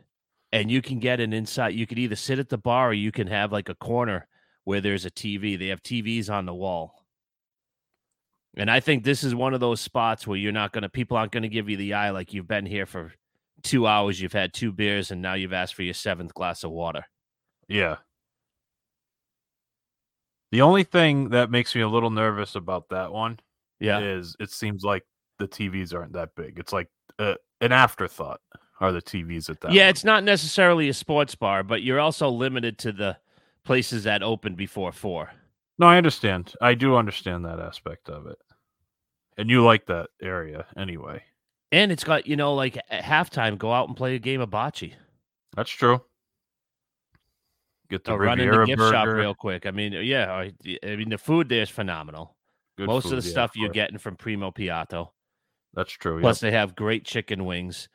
[0.56, 3.12] And you can get an inside, you could either sit at the bar or you
[3.12, 4.26] can have like a corner
[4.64, 5.60] where there's a TV.
[5.60, 7.06] They have TVs on the wall.
[8.56, 11.18] And I think this is one of those spots where you're not going to, people
[11.18, 13.12] aren't going to give you the eye like you've been here for
[13.64, 16.72] two hours, you've had two beers, and now you've asked for your seventh glass of
[16.72, 17.04] water.
[17.68, 17.98] Yeah.
[20.52, 23.40] The only thing that makes me a little nervous about that one
[23.82, 24.00] Yeah.
[24.00, 25.04] is it seems like
[25.38, 26.60] the TVs aren't that big.
[26.60, 26.88] It's like
[27.20, 28.40] uh, an afterthought
[28.80, 29.72] are the TVs at that.
[29.72, 29.90] yeah, one.
[29.90, 33.18] it's not necessarily a sports bar, but you're also limited to the
[33.64, 35.32] places that open before four.
[35.78, 36.54] No, I understand.
[36.62, 38.38] I do understand that aspect of it.
[39.38, 41.24] And you like that area anyway.
[41.72, 44.50] And it's got, you know, like at halftime, go out and play a game of
[44.50, 44.94] bocce.
[45.56, 46.02] That's true.
[47.90, 48.94] Get the Or run in the gift burger.
[48.94, 49.66] shop real quick.
[49.66, 52.36] I mean, yeah, I I mean the food there is phenomenal.
[52.78, 55.10] Good Most of the yeah, stuff you're getting from Primo Piatto.
[55.74, 56.20] That's true.
[56.20, 56.52] Plus, Yep.
[56.52, 57.90] they have great chicken wings.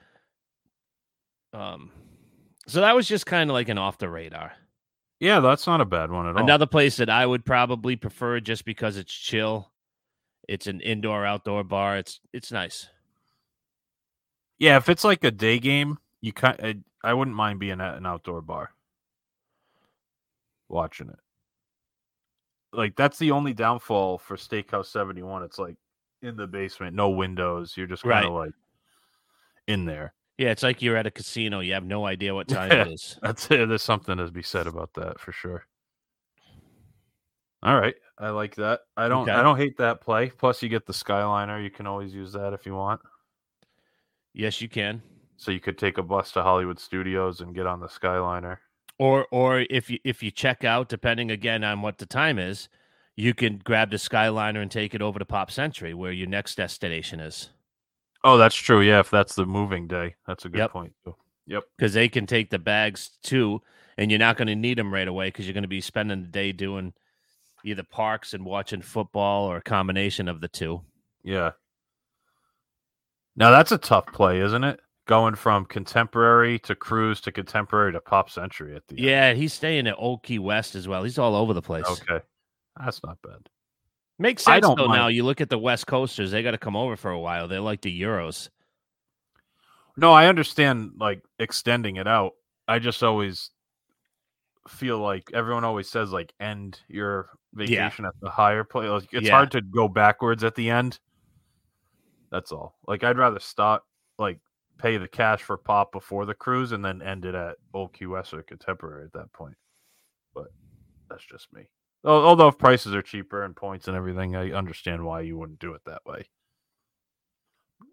[1.52, 1.90] Um,
[2.66, 4.52] so that was just kind of like an off the radar.
[5.18, 6.42] Yeah, that's not a bad one at all.
[6.42, 9.70] Another place that I would probably prefer just because it's chill.
[10.48, 11.98] It's an indoor outdoor bar.
[11.98, 12.88] It's it's nice.
[14.58, 18.06] Yeah, if it's like a day game, you kind I wouldn't mind being at an
[18.06, 18.70] outdoor bar
[20.68, 21.18] watching it.
[22.72, 25.42] Like that's the only downfall for Steakhouse 71.
[25.42, 25.76] It's like
[26.22, 27.74] in the basement, no windows.
[27.76, 28.24] You're just kind Right.
[28.26, 28.52] of like
[29.66, 30.14] in there.
[30.40, 31.61] Yeah, it's like you're at a casino.
[31.61, 33.18] You have no idea what time it is.
[33.22, 33.68] That's it.
[33.68, 35.66] There's something to be said about that for sure.
[37.62, 38.81] All right, I like that.
[38.96, 39.29] I don't.
[39.29, 39.33] Okay.
[39.33, 40.31] I don't hate that play.
[40.31, 41.62] Plus, you get the Skyliner.
[41.62, 43.03] You can always use that if you want.
[44.33, 45.03] Yes, you can.
[45.37, 48.57] So you could take a bus to Hollywood Studios and get on the Skyliner.
[48.98, 52.70] Or or if you if you check out, depending again on what the time is,
[53.14, 56.55] you can grab the Skyliner and take it over to Pop Century, where your next
[56.55, 57.50] destination is,
[58.24, 58.80] Oh, that's true.
[58.83, 60.70] Yeah, if that's the moving day, that's a good Yep.
[60.72, 61.16] point too.
[61.46, 61.64] Yep.
[61.76, 63.61] because they can take the bags too,
[63.98, 66.22] and you're not going to need them right away because you're going to be spending
[66.22, 66.92] the day doing
[67.64, 70.80] either parks and watching football or a combination of the two.
[71.24, 71.52] Yeah.
[73.37, 74.80] Now that's a tough play, isn't it?
[75.06, 79.04] Going from contemporary to cruise to contemporary to pop century at the end.
[79.04, 81.02] Yeah, he's staying at Old Key West as well.
[81.02, 81.87] He's all over the place.
[81.87, 82.24] Okay.
[82.78, 83.48] That's not bad.
[84.20, 84.87] Makes sense though.
[84.87, 87.48] Now you look at the West Coasters; they got to come over for a while.
[87.48, 88.50] They're like the Euros.
[89.96, 92.33] No, I understand like extending it out.
[92.68, 93.50] I just always
[94.68, 98.90] feel like everyone always says like end your vacation at the higher place.
[98.90, 99.33] Like it's Yeah.
[99.33, 101.00] hard to go backwards at the end.
[102.30, 102.76] That's all.
[102.87, 103.87] Like I'd rather stop
[104.18, 104.38] like
[104.76, 108.35] pay the cash for pop before the cruise and then end it at Old West
[108.35, 109.56] or Contemporary at that point.
[110.35, 110.48] But
[111.09, 111.70] that's just me.
[112.04, 115.58] Al- Although if prices are cheaper and points and everything, I understand why you wouldn't
[115.58, 116.28] do it that way.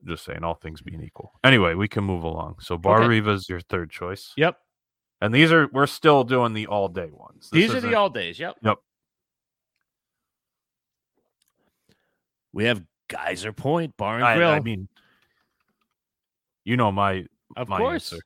[0.06, 1.34] Just saying, all things being equal.
[1.44, 2.58] Anyway, we can move along.
[2.60, 3.08] So Bar Okay.
[3.08, 4.34] Riva's your third choice.
[4.38, 4.58] Yep,
[5.22, 7.50] And these are we're still doing the all day ones.
[7.52, 8.40] This these are the all days.
[8.40, 8.56] Yep.
[8.62, 8.78] Yep.
[12.54, 14.50] We have Geyser Point Bar and I, Grill.
[14.50, 14.88] I mean,
[16.66, 18.24] you know my of my course, answer.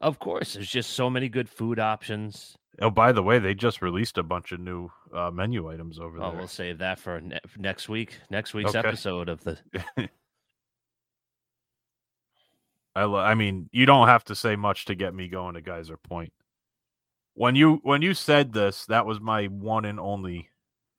[0.00, 0.54] of course.
[0.54, 2.56] There's just so many good food options.
[2.82, 6.18] Oh, by the way, they just released a bunch of new uh, menu items over
[6.20, 6.38] Oh, there.
[6.38, 8.18] we'll save that for, ne- next week.
[8.28, 8.86] Next week's Okay.
[8.86, 9.58] episode of the.
[12.94, 15.60] I lo- I mean, you don't have to say much to get me going to
[15.60, 16.32] Geyser Point.
[17.34, 20.48] When you when you said this, that was my one and only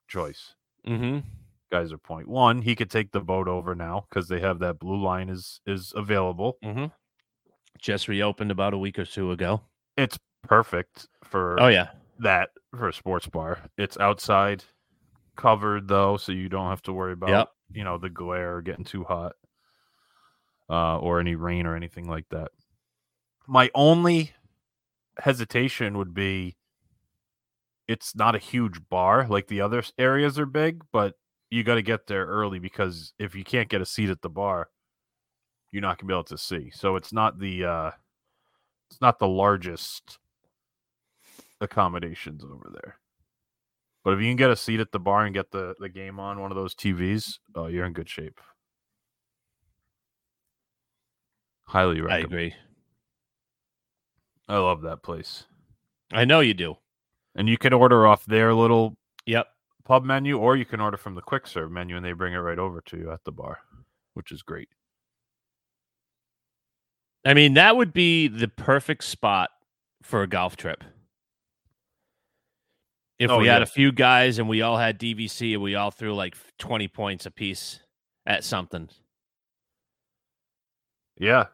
[0.06, 0.54] choice.
[0.86, 1.26] Mm-hmm.
[1.72, 2.28] Geyser Point.
[2.28, 5.60] One, he could take the boat over now because they have that blue line is
[5.66, 6.58] is available.
[6.64, 6.86] Mm-hmm.
[7.80, 9.62] Just reopened about a week or two ago.
[9.96, 11.88] It's perfect for Oh yeah,
[12.20, 13.58] that for a sports bar.
[13.76, 14.64] It's outside,
[15.36, 17.48] covered though, so you don't have to worry about Yep.
[17.72, 19.32] you know the glare getting too hot,
[20.70, 22.50] uh, or any rain or anything like that.
[23.46, 24.32] my only
[25.18, 26.56] hesitation would be
[27.88, 31.14] it's not a huge bar like the other areas are big, but
[31.50, 34.28] you got to get there early because if you can't get a seat at the
[34.28, 34.68] bar,
[35.72, 36.70] you're not gonna be able to see.
[36.70, 37.90] So it's not the uh
[38.90, 40.18] it's not the largest
[41.60, 42.98] accommodations over there.
[44.04, 46.18] But if you can get a seat at the bar and get the, the game
[46.18, 48.40] on one of those TVs, oh, uh, you're in good shape.
[51.66, 52.24] Highly recommend.
[52.24, 52.54] I agree.
[54.48, 55.44] I love that place.
[56.12, 56.76] I know you do.
[57.34, 59.46] And you can order off their little Yep.
[59.84, 62.38] pub menu, or you can order from the quick serve menu and they bring it
[62.38, 63.58] right over to you at the bar,
[64.14, 64.70] which is great.
[67.26, 69.50] I mean, that would be the perfect spot
[70.02, 70.82] for a golf trip.
[73.18, 75.90] If Oh, we had a few guys and we all had DVC and we all
[75.90, 77.80] threw like 20 points apiece
[78.26, 78.88] at something.
[81.18, 81.46] Yeah.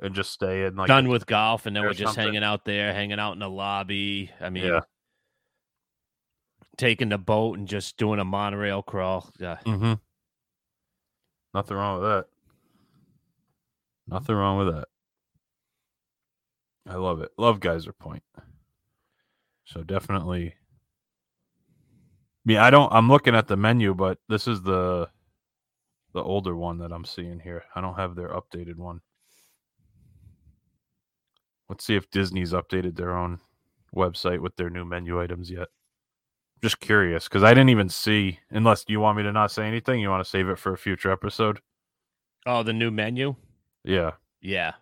[0.00, 2.24] And just stay in like Done with golf and then we're just something.
[2.24, 4.30] hanging out there, hanging out in the lobby.
[4.40, 4.80] I mean, Yeah.
[6.78, 9.30] taking the boat and just doing a monorail crawl.
[9.38, 9.58] Yeah.
[9.66, 9.94] Mm-hmm.
[11.52, 12.26] Nothing wrong with that.
[14.06, 14.88] Nothing wrong with that.
[16.88, 17.32] I love it.
[17.36, 18.22] Love Geyser Point.
[19.72, 20.54] So definitely.
[22.44, 22.92] Yeah, I don't.
[22.92, 25.08] I'm looking at the menu, but this is the
[26.12, 27.62] the older one that I'm seeing here.
[27.76, 29.00] I don't have their updated one.
[31.68, 33.38] Let's see if Disney's updated their own
[33.94, 35.68] website with their new menu items yet.
[36.62, 38.40] Just curious because I didn't even see.
[38.50, 40.78] Unless you want me to not say anything, you want to save it for a
[40.78, 41.60] future episode.
[42.44, 43.36] Oh, the new menu?
[43.84, 44.72] Yeah, Yeah.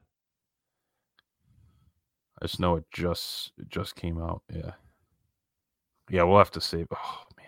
[2.40, 4.42] I just know it just it just came out.
[4.53, 4.72] Yeah,
[6.11, 6.87] yeah, we'll have to save.
[6.94, 7.46] Oh man.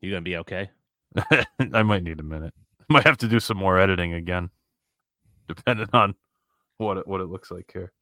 [0.00, 0.70] You going to be okay?
[1.74, 2.54] I might need a minute.
[2.88, 4.48] Might have to do some more editing again,
[5.46, 6.14] depending on
[6.78, 7.92] what it what it looks like here.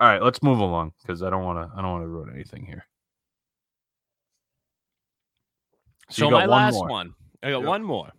[0.00, 2.30] All right, let's move along because I don't want to I don't want to ruin
[2.34, 2.86] anything here.
[6.08, 6.88] So, got my one last more.
[6.88, 7.14] one.
[7.42, 7.68] I got Yep.
[7.68, 8.12] one more.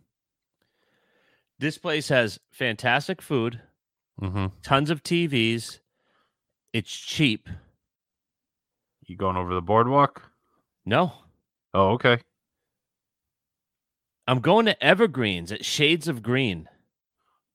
[1.60, 3.60] This place has fantastic food,
[4.21, 4.45] Mm-hmm.
[4.62, 5.80] tons of TVs.
[6.71, 7.49] It's cheap.
[9.06, 10.32] You going over the boardwalk?
[10.86, 11.13] No,
[11.73, 12.19] Oh, okay.
[14.28, 16.69] I'm going to Evergreens at Shades of Green.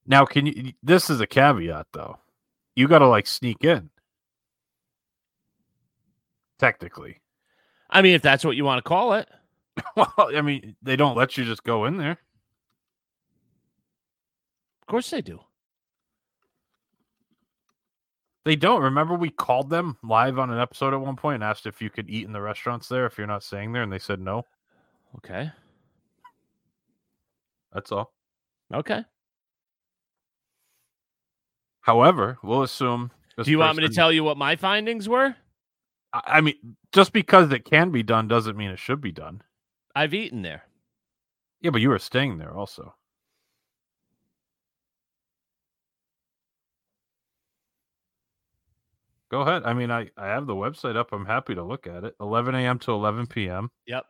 [0.05, 0.73] Now, can you?
[0.83, 2.17] This is a caveat, though.
[2.75, 3.89] You got to like sneak in.
[6.59, 7.21] Technically,
[7.89, 9.29] I mean, if that's what you want to call it.
[9.95, 12.19] well, I mean, they don't let you just go in there.
[14.81, 15.39] Of course they do.
[18.45, 18.81] They don't.
[18.81, 21.89] Remember, we called them live on an episode at one point and asked if you
[21.89, 24.45] could eat in the restaurants there if you're not staying there, and they said no.
[25.17, 25.51] Okay.
[27.73, 28.13] That's all.
[28.73, 29.03] Okay.
[31.81, 33.11] However, we'll assume.
[33.43, 35.35] Do you want me to tell you what my findings were?
[36.13, 36.55] I I mean,
[36.91, 39.41] just because it can be done doesn't mean it should be done.
[39.95, 40.63] I've eaten there.
[41.61, 42.95] Yeah, but you were staying there also.
[49.29, 49.63] Go ahead.
[49.63, 51.13] I mean, I, I have the website up.
[51.13, 52.15] I'm happy to look at it.
[52.19, 52.79] 11 a.m.
[52.79, 53.69] to 11 p.m.
[53.85, 54.05] Yep.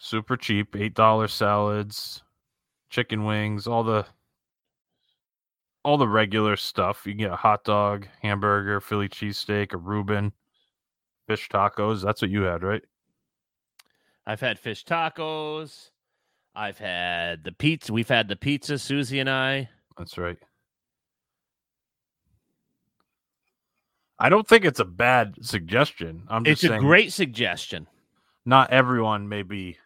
[0.00, 0.72] Super cheap.
[0.72, 2.22] $8 salads,
[2.90, 4.06] chicken wings, all the
[5.84, 7.02] all the regular stuff.
[7.04, 10.32] You can get a hot dog, hamburger, Philly cheesesteak, a Reuben,
[11.26, 12.02] fish tacos.
[12.02, 12.82] That's what you had, right?
[14.26, 15.90] I've had fish tacos.
[16.54, 17.92] I've had the pizza.
[17.92, 19.70] We've had the pizza, Susie and I.
[19.98, 20.38] That's right.
[24.18, 26.24] I don't think it's a bad suggestion.
[26.28, 27.86] I'm just It's a great suggestion.
[28.44, 29.78] not everyone may be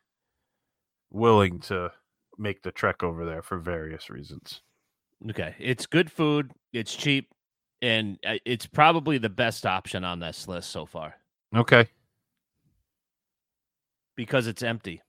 [1.11, 1.91] willing to
[2.39, 4.61] make the trek over there for various reasons.
[5.31, 5.55] Okay.
[5.59, 6.53] It's good food.
[6.73, 7.31] It's cheap.
[7.83, 11.15] And uh, it's probably the best option on this list so far
[11.55, 11.87] Okay.
[14.17, 15.01] because it's empty.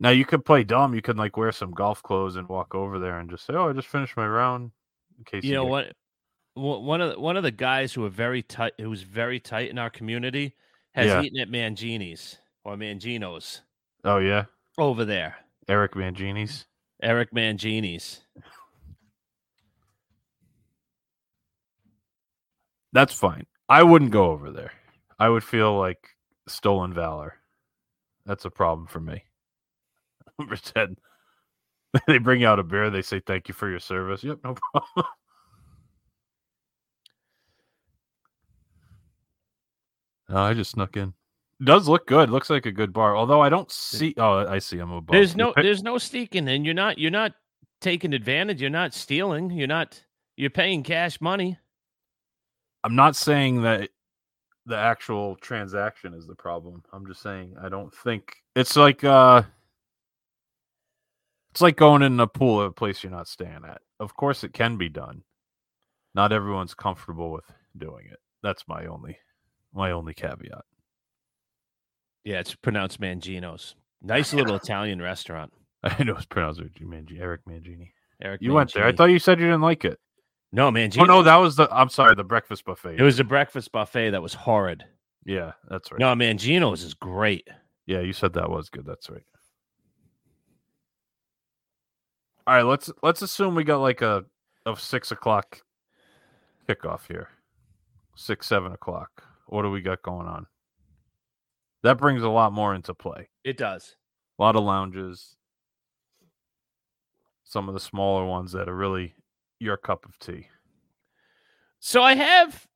[0.00, 0.94] Now you could play dumb.
[0.94, 3.68] You could like wear some golf clothes and walk over there and just say, "Oh,
[3.70, 4.72] I just finished my round."
[5.18, 5.92] In case You know get- what?
[6.56, 9.78] One of the, one of the guys who are very tight, who's very tight in
[9.78, 10.54] our community,
[10.92, 11.22] has Yeah.
[11.22, 13.62] eaten at Mangini's or Mangino's
[14.04, 14.44] Oh yeah,
[14.78, 15.36] over there.
[15.68, 16.66] Eric Mangini's.
[17.02, 18.20] Eric Mangini's.
[22.92, 23.46] That's fine.
[23.68, 24.72] I wouldn't go over there.
[25.18, 26.16] I would feel like
[26.46, 27.34] stolen valor.
[28.26, 29.24] That's a problem for me.
[30.38, 30.98] Pretend
[32.06, 32.90] they bring you out a beer.
[32.90, 34.24] They say thank you for your service.
[34.24, 35.06] Yep, no problem.
[40.28, 41.14] no, I just snuck in.
[41.62, 42.30] does look good.
[42.30, 43.16] Looks like a good bar.
[43.16, 44.14] Although I don't see.
[44.16, 45.12] Oh, I see him above.
[45.12, 46.64] There's no there's no sneaking in.
[46.64, 47.32] You're not you're not
[47.80, 48.60] taking advantage.
[48.60, 49.50] You're not stealing.
[49.50, 50.02] You're not
[50.36, 51.58] you're paying cash money.
[52.82, 53.90] I'm not saying that
[54.66, 56.82] the actual transaction is the problem.
[56.92, 59.42] I'm just saying I don't think it's like uh
[61.54, 63.80] it's like going in a pool at a place you're not staying at.
[64.00, 65.22] Of course it can be done.
[66.12, 67.44] Not everyone's comfortable with
[67.76, 68.18] doing it.
[68.42, 69.18] That's my only
[69.72, 70.64] my only caveat.
[72.24, 73.76] Yeah, it's pronounced Mangino's.
[74.02, 75.52] Nice little Italian restaurant.
[75.84, 77.90] I know it's pronounced Mangi- Eric Mangini.
[78.20, 78.86] Eric You went there.
[78.86, 79.98] I thought you said you didn't like it.
[80.52, 81.02] no Mangino.
[81.02, 82.96] Oh no, that was the I'm sorry, the breakfast buffet.
[82.98, 84.84] it was a breakfast buffet that was horrid.
[85.24, 86.00] yeah, that's right.
[86.00, 87.46] No, Mangino's is great.
[87.86, 88.86] Yeah, you said that was good.
[88.86, 89.22] That's right.
[92.46, 94.24] All right, let's let's assume we got like a
[94.66, 95.62] of six o'clock
[96.68, 97.28] kickoff here.
[98.16, 99.24] Six, seven o'clock.
[99.46, 100.46] What do we got going on?
[101.82, 103.28] That brings a lot more into play.
[103.44, 103.96] It does.
[104.38, 105.36] A lot of lounges.
[107.44, 109.14] Some of the smaller ones that are really
[109.60, 110.48] your cup of tea.
[111.80, 112.66] So I have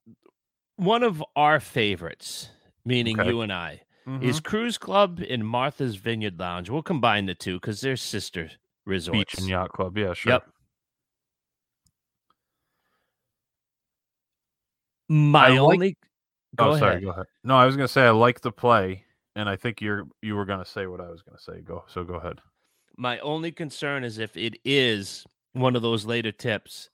[0.77, 2.51] one of our favorites,
[2.85, 3.31] meaning Okay.
[3.31, 4.23] you and I, Mhm.
[4.23, 6.69] is Crew's Cup and Martha's Vineyard Lounge.
[6.71, 8.51] We'll combine the two because they're sister
[8.89, 9.19] resorts.
[9.19, 9.97] Beach and Yacht Club.
[9.97, 10.33] Yeah, sure.
[10.33, 10.47] Yep.
[15.09, 15.97] My I like- only.
[16.57, 17.01] Go oh, sorry.
[17.03, 17.27] Go ahead.
[17.45, 19.05] No, I was gonna say I like the play,
[19.37, 21.61] and I think you're you were gonna say what I was gonna say.
[21.61, 21.85] Go.
[21.87, 22.41] So go ahead.
[22.97, 26.91] My only concern is if it is one of those later tips.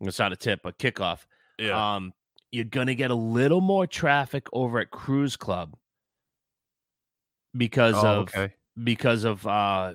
[0.00, 1.26] It's not a tip, a kickoff.
[1.58, 1.94] Yeah.
[1.94, 2.12] Um,
[2.50, 5.78] you're gonna get a little more traffic over at Crew's Cup
[7.56, 8.52] because oh, of okay.
[8.82, 9.94] because of uh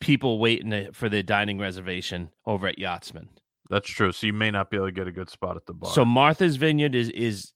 [0.00, 3.28] people waiting for their dining reservation over at Yachtsman.
[3.68, 4.12] That's true.
[4.12, 5.90] So you may not be able to get a good spot at the bar.
[5.92, 7.52] So Martha's Vineyard is is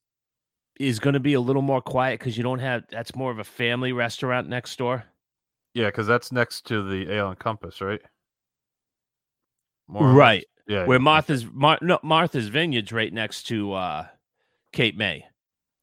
[0.79, 3.39] is going to be a little more quiet because you don't have that's more of
[3.39, 5.05] a family restaurant next door.
[5.75, 8.01] yeah, because that's next to the Ale and Compass, right?
[9.89, 10.13] More?
[10.13, 10.47] Right.
[10.67, 10.87] Yeah.
[10.87, 10.99] Where.
[10.99, 14.07] Martha's Mar- no, Martha's Vineyard's right next to uh
[14.73, 15.25] Cape May.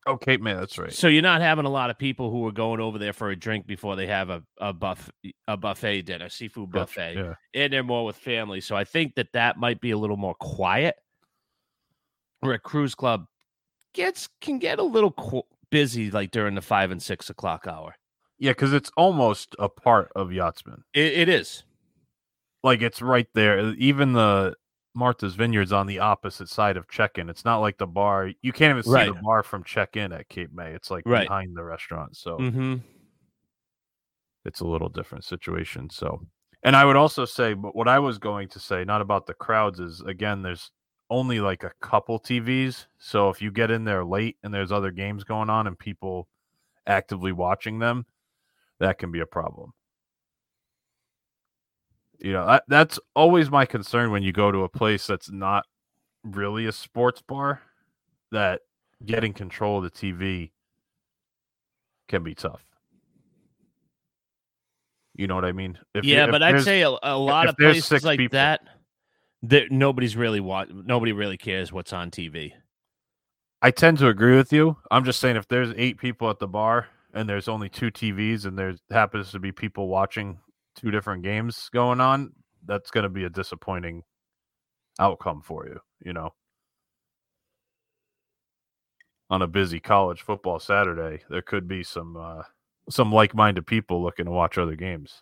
[0.08, 0.53] Oh, Cape May.
[0.53, 0.91] That's right.
[0.93, 3.36] So you're not having a lot of people who are going over there for a
[3.36, 5.12] drink before they have a a buff
[5.47, 7.34] a buffet dinner, seafood Gotcha, buffet, Yeah.
[7.53, 8.62] and they're more with family.
[8.62, 10.95] So I think that that might be a little more quiet.
[12.39, 13.26] Where a Crew's Cup
[13.93, 17.95] gets can get a little qu- busy like during the five and six o'clock hour.
[18.39, 20.84] Yeah, because it's almost a part of Yachtsman.
[20.93, 21.64] It, it is.
[22.64, 23.74] Like it's right there.
[23.74, 24.55] Even the
[24.98, 27.30] Martha's Vineyards on the opposite side of check-in.
[27.30, 28.32] It's not like the bar.
[28.41, 29.06] You can't even see Right.
[29.14, 30.74] the bar from check-in at Cape May.
[30.74, 31.28] It's like Right.
[31.28, 32.18] behind the restaurant.
[32.18, 32.78] So Mm-hmm.
[34.45, 35.89] it's a little different situation.
[35.91, 36.26] So,
[36.64, 39.36] and I would also say, but what I was going to say, not about the
[39.36, 40.72] crowds, is again, there's
[41.12, 42.88] only like a couple TVs.
[42.98, 46.28] So if you get in there late and there's other games going on and people
[46.88, 48.06] actively watching them,
[48.80, 49.74] that can be a problem.
[52.20, 55.65] You know, that, that's always my concern when you go to a place that's not
[56.24, 57.61] really a sports bar,
[58.32, 58.61] that
[59.05, 60.51] getting control of the TV
[62.07, 62.63] can be tough.
[65.15, 65.78] You know what I mean?
[65.95, 68.61] If you- yeah, if but I'd say a, a lot of places like people- that,
[69.43, 70.86] that nobody's really want.
[70.88, 72.53] Nobody really cares what's on TV.
[73.61, 74.78] I tend to agree with you.
[74.91, 78.45] I'm just saying if there's eight people at the bar and there's only two TVs
[78.45, 80.39] and there happens to be people watching
[80.78, 82.32] two different games going on,
[82.66, 84.04] that's going to be a disappointing
[85.00, 86.34] outcome for you, you know.
[89.30, 92.44] On a busy college football Saturday, there could be some uh
[92.90, 95.22] some like-minded people looking to watch other games.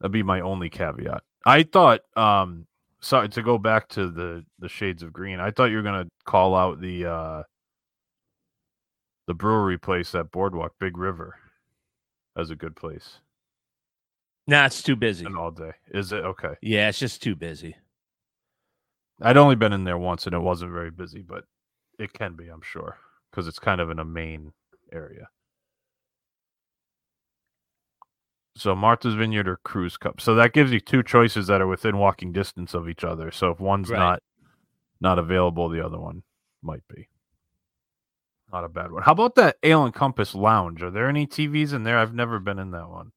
[0.00, 1.22] That'd be my only caveat.
[1.44, 2.66] I thought um
[3.04, 6.04] sorry to go back to the the shades of green i thought you were going
[6.04, 7.42] to call out the uh
[9.26, 11.36] the brewery place at boardwalk big river
[12.36, 13.18] as a good place.
[14.46, 15.24] Nah, it's too busy.
[15.24, 15.72] and all day.
[15.92, 16.24] Is it?
[16.24, 16.54] Okay.
[16.60, 17.76] Yeah, it's just too busy.
[19.22, 21.44] i'd only been in there once and it wasn't very busy but
[22.00, 22.98] it can be i'm sure
[23.30, 24.52] because it's kind of in a main
[24.92, 25.28] area.
[28.56, 30.20] So martha's vineyard or Crew's Cup.
[30.20, 33.30] So that gives you two choices that are within walking distance of each other.
[33.32, 33.98] So if one's Right.
[33.98, 34.22] not
[35.00, 36.22] not available the other one
[36.62, 37.08] might be
[38.54, 41.72] not a bad one how about that ale and compass lounge are there any tvs
[41.72, 43.10] in there i've never been in that one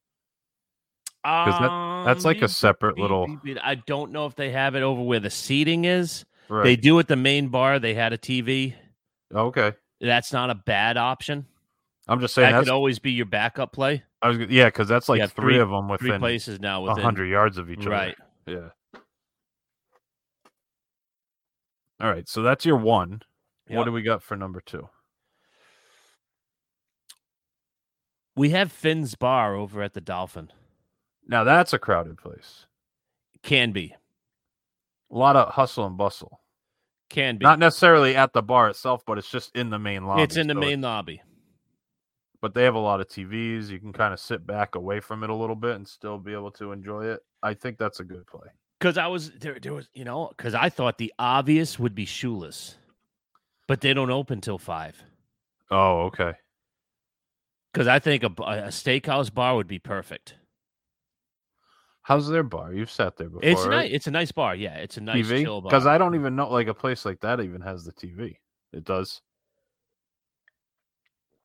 [1.23, 3.27] that- that's like a Um, separate little-.
[3.61, 6.23] I don't know if they have it over where the seating is.
[6.47, 7.79] right They do at the main bar.
[7.79, 8.73] They had a TV.
[9.35, 11.45] okay That's not a bad option.
[12.07, 14.03] i'm just saying that could always be your backup play.
[14.21, 17.03] I was, yeah because that's like three, three- of them Three places now a within
[17.03, 17.89] hundred yards of each other.
[17.91, 18.15] right.
[18.47, 18.69] yeah
[21.99, 23.21] all right so that's your one
[23.69, 23.77] Yep.
[23.77, 24.87] what do we got for number two
[28.37, 30.51] We have Phins Bar over at the Dolphin.
[31.27, 32.67] Now that's a crowded place.
[33.41, 33.95] Can be.
[35.11, 36.39] A lot of hustle and bustle.
[37.09, 37.45] Can be.
[37.45, 40.21] Not necessarily at the bar itself, but it's just in the main lobby.
[40.21, 41.21] it's in the so main lobby.
[42.39, 43.69] But they have a lot of TVs.
[43.69, 46.33] You can kind of sit back away from it a little bit and still be
[46.33, 47.21] able to enjoy it.
[47.41, 48.47] I think that's a good play.
[48.79, 52.05] Because I was there, there was you know, because I thought the obvious would be
[52.05, 52.75] Shula's,
[53.67, 55.01] but they don't open till five.
[55.71, 56.35] Oh, okay.
[57.77, 60.33] Because I think a steakhouse bar would be perfect.
[62.01, 62.73] How's their bar?
[62.73, 63.47] You've sat there before.
[63.47, 63.69] It's right?
[63.69, 63.91] nice.
[63.91, 64.55] It's a nice bar.
[64.55, 65.69] Yeah, it's a nice TV chill bar.
[65.69, 66.21] because I don't mm-hmm.
[66.21, 68.37] even know like a place like that even has the TV.
[68.73, 69.21] It does.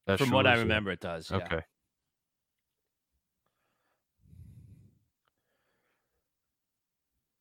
[0.06, 0.62] That from what I is it.
[0.62, 1.30] remember, it does.
[1.30, 1.36] Yeah.
[1.36, 1.60] Okay.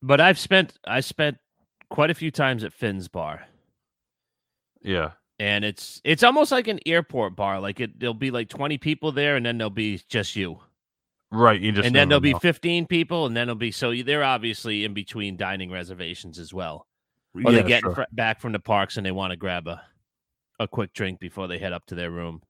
[0.01, 1.37] But I've spent I spent
[1.89, 3.47] quite a few times at Phins bar,
[4.81, 5.11] Yeah.
[5.41, 7.59] And it's it's almost like an airport bar.
[7.59, 10.59] Like it, there'll be like twenty people there, and then there'll be just you,
[11.31, 11.59] Right.
[11.59, 14.85] You just and then there'll be fifteen people, and then there'll be so they're obviously
[14.85, 16.85] in between dining reservations as well,
[17.33, 17.95] or Yeah, they get sure.
[17.95, 19.81] fr- back from the parks and they want to grab a
[20.59, 22.43] a quick drink before they head up to their room.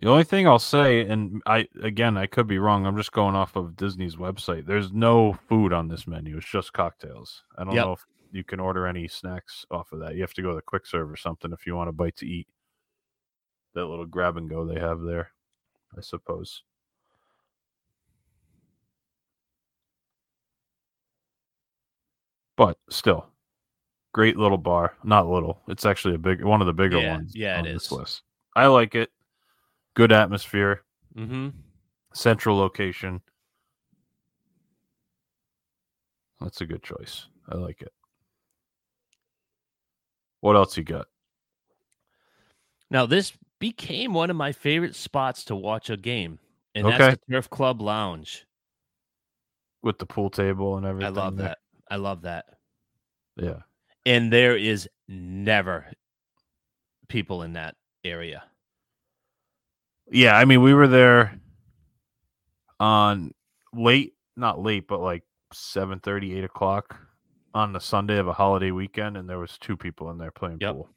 [0.00, 2.86] The only thing I'll say, and I again I could be wrong.
[2.86, 4.64] I'm just going off of Disney's website.
[4.64, 6.38] There's no food on this menu.
[6.38, 7.42] It's just cocktails.
[7.58, 7.84] I don't Yep.
[7.84, 10.14] know if you can order any snacks off of that.
[10.14, 12.16] You have to go to the quick serve or something if you want a bite
[12.16, 12.46] to eat.
[13.74, 15.30] That little grab and go they have there,
[15.96, 16.62] I suppose.
[22.56, 23.26] But still,
[24.12, 24.94] great little bar.
[25.04, 25.60] Not little.
[25.68, 27.32] It's actually a big one of the bigger Yeah, ones.
[27.34, 27.92] yeah, it on this is.
[27.92, 28.22] list.
[28.56, 29.10] I like it.
[29.94, 30.82] Good atmosphere
[31.16, 31.48] Mm-hmm.
[32.14, 33.20] central location.
[36.40, 37.26] That's a good choice.
[37.48, 37.92] I like it.
[40.40, 41.06] What else you got?
[42.90, 46.38] Now this became one of my favorite spots to watch a game,
[46.74, 46.98] and Okay.
[46.98, 48.46] that's the Turf Club Lounge.
[49.82, 51.16] With the pool table and everything.
[51.16, 51.48] I love there?
[51.48, 51.58] that.
[51.90, 52.46] I love that.
[53.36, 53.60] Yeah.
[54.06, 55.86] And there is never
[57.08, 58.44] people in that area.
[60.10, 61.38] Yeah, I mean we were there
[62.80, 63.32] on
[63.72, 65.22] late, not late, but like
[65.52, 66.96] 7 8 o'clock
[67.54, 70.58] on the Sunday of a holiday weekend, and there was two people in there playing
[70.60, 70.74] Yep.
[70.74, 70.90] pool.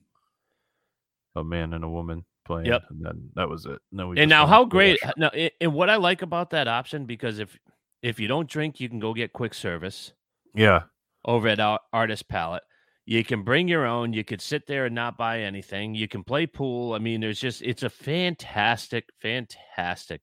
[1.35, 2.65] A man and a woman playing.
[2.67, 2.83] Yep.
[2.89, 3.79] And then that was it.
[3.91, 4.99] And, we And now, how great!
[5.17, 7.57] Now, and what I like about that option because if
[8.01, 10.11] if you don't drink, you can go get quick service
[10.55, 10.83] Yeah.
[11.23, 12.63] over at Ar- Artist Palette.
[13.05, 14.11] You can bring your own.
[14.13, 15.93] You could sit there and not buy anything.
[15.95, 16.93] You can play pool.
[16.93, 20.21] I mean, there's just it's a fantastic, fantastic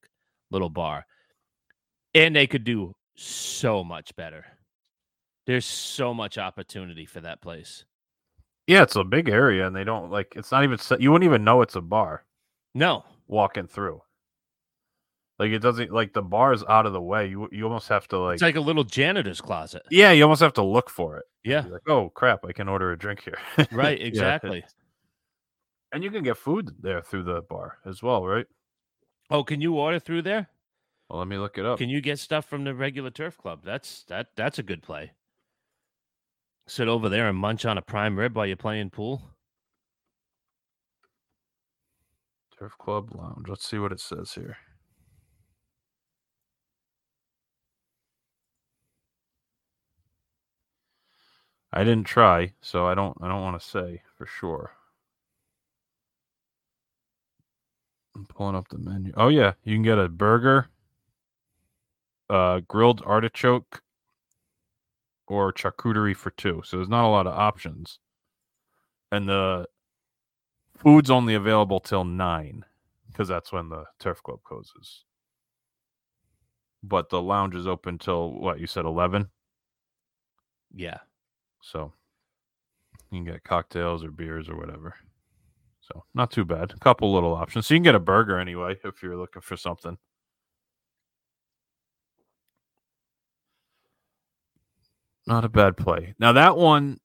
[0.50, 1.06] little bar,
[2.14, 4.44] and they could do so much better.
[5.48, 7.86] There's so much opportunity for that place.
[8.66, 10.34] Yeah, it's a big area, and they don't like.
[10.36, 10.78] It's not even.
[11.00, 12.24] You wouldn't even know it's a bar
[12.74, 14.02] No, walking through.
[15.38, 15.90] Like it doesn't.
[15.90, 17.28] Like the bar is out of the way.
[17.28, 18.34] You you almost have to like.
[18.34, 19.84] it's like a little janitor's closet.
[19.90, 21.24] yeah, you almost have to look for it.
[21.44, 23.38] Yeah, like, oh crap, I can order a drink here.
[23.72, 23.98] right.
[23.98, 24.62] Yeah, Exactly.
[25.92, 28.44] and you can get food there through the bar as well, right?
[29.30, 30.48] Oh, can you order through there?
[31.08, 31.78] Well, let me look it up.
[31.78, 33.60] Can you get stuff from the regular turf club?
[33.64, 35.12] That's that that's a good play.
[36.68, 39.22] Sit over there and munch on a prime rib while you're playing pool.
[42.58, 43.48] Turf Club Lounge.
[43.48, 44.58] Let's see what it says here.
[51.72, 54.72] I didn't try, so I don't I don't want to say for sure.
[58.14, 59.12] I'm pulling up the menu.
[59.16, 60.68] Oh yeah, you can get a burger,
[62.28, 63.82] uh grilled artichoke
[65.30, 66.62] or charcuterie for two.
[66.64, 67.98] So there's not a lot of options.
[69.10, 69.66] And the
[70.76, 72.64] food's only available till 9
[73.10, 75.04] because that's when the turf club closes.
[76.82, 79.28] But the lounge is open till what you said 11.
[80.74, 80.98] Yeah.
[81.60, 81.92] So
[83.10, 84.94] you can get cocktails or beers or whatever.
[85.80, 86.72] So not too bad.
[86.72, 87.66] A couple little options.
[87.66, 89.98] So you can get a burger anyway if you're looking for something.
[95.28, 96.14] Not a bad play.
[96.18, 96.98] Now that one,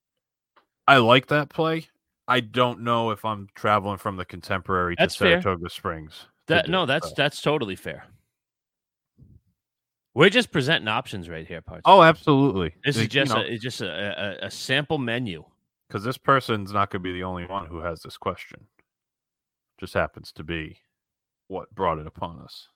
[0.88, 1.88] I like that play.
[2.28, 5.41] I don't know if I'm traveling from the contemporary That's to fair.
[5.41, 6.28] Saratoga Springs.
[6.47, 7.13] That no, that's so.
[7.17, 8.05] that's totally fair.
[10.13, 11.82] We're just presenting options right here, parts.
[11.86, 12.76] oh, absolutely.
[12.86, 15.43] this is just you a, it's just a, a, a sample menu.
[15.88, 18.67] because this person's not going to be the only one who has this question.
[19.80, 20.78] Just happens to be
[21.47, 22.67] what brought it upon us.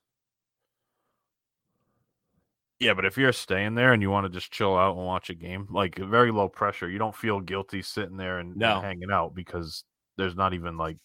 [2.79, 5.29] Yeah, but if you're staying there and you want to just chill out and watch
[5.31, 9.11] a game, like very low pressure, you don't feel guilty sitting there and, and hanging
[9.11, 9.83] out because
[10.15, 10.97] there's not even like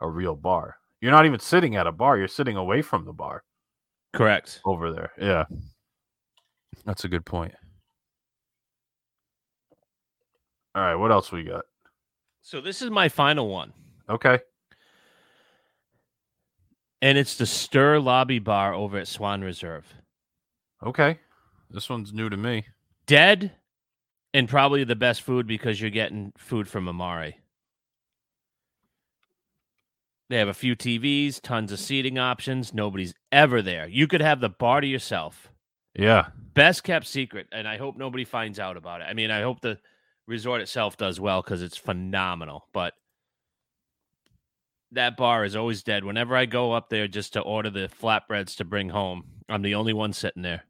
[0.00, 0.76] a real bar.
[1.00, 2.18] You're not even sitting at a bar.
[2.18, 3.42] You're sitting away from the bar
[4.12, 4.60] Correct.
[4.66, 5.12] over there.
[5.18, 5.44] Yeah.
[6.84, 7.54] That's a good point.
[10.74, 11.64] All right, what else we got?
[12.42, 13.72] So this is my final one,
[14.08, 14.38] Okay.
[17.00, 19.86] and it's the Stir Lobby Bar over at Swan Reserve.
[20.84, 21.18] Okay.
[21.70, 22.66] This one's new to me.
[23.06, 23.52] Dead,
[24.34, 27.34] and probably the best food because you're getting food from Amare.
[30.28, 32.72] They have a few TVs, tons of seating options.
[32.72, 33.86] Nobody's ever there.
[33.86, 35.50] You could have the bar to yourself.
[35.94, 36.28] Yeah.
[36.54, 39.04] Best kept secret, and I hope nobody finds out about it.
[39.04, 39.78] I mean, I hope the
[40.26, 42.68] resort itself does well because it's phenomenal.
[42.72, 42.94] But
[44.92, 46.04] that bar is always dead.
[46.04, 49.74] Whenever I go up there just to order the flatbreads to bring home, I'm the
[49.74, 50.64] only one sitting there.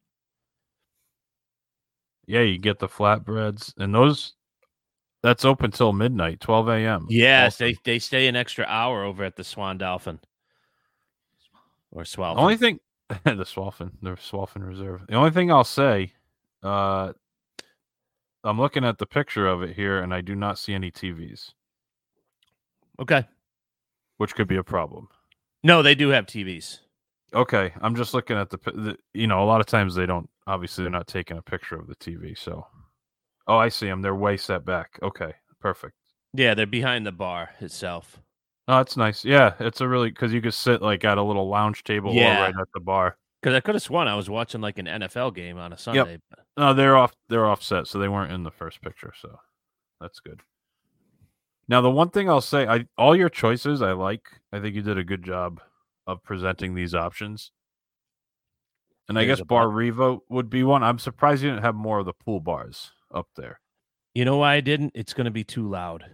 [2.27, 4.35] Yeah, you get the flatbreads and those
[5.23, 7.07] that's open till midnight, 12 a.m.
[7.09, 7.64] Yes, Also.
[7.64, 10.18] they they stay an extra hour over at the Swan Dolphin
[11.91, 12.37] or Swallow.
[12.37, 12.81] The only thing
[13.25, 15.03] the Swalfin, the Swalfin Reserve.
[15.09, 16.12] The only thing I'll say,
[16.62, 17.12] uh
[18.45, 21.53] I'm looking at the picture of it here and I do not see any TVs,
[23.01, 23.25] okay.
[24.16, 25.09] which could be a problem.
[25.62, 26.81] No, they do have TVs.
[27.35, 30.29] Okay, I'm just looking at the, the you know, a lot of times they don't
[30.47, 32.66] obviously they're not taking a picture of the TV, so
[33.49, 34.03] Oh, I see them.
[34.03, 34.99] They're way set back.
[35.03, 35.95] Okay, perfect.
[36.32, 38.20] Yeah, they're behind the bar itself.
[38.68, 39.24] Oh, that's nice.
[39.24, 42.38] Yeah, it's a really because you could sit like at a little lounge table Yeah.
[42.38, 43.16] or right at the bar.
[43.43, 46.18] Because I could have sworn I was watching like an NFL game on a Sunday.
[46.30, 47.12] but- No, they're off.
[47.28, 49.12] They're offset, so they weren't in the first picture.
[49.20, 49.36] So
[50.01, 50.40] that's good.
[51.68, 54.22] Now, the one thing I'll say, I all your choices I like.
[54.53, 55.61] I think you did a good job
[56.07, 57.51] of presenting these options.
[59.09, 59.76] And I guess Bar bar.
[59.76, 60.82] Revo would be one.
[60.82, 63.61] I'm surprised you didn't have more of the pool bars up there.
[64.14, 64.92] You know why I didn't?
[64.94, 66.05] It's going to be too loud.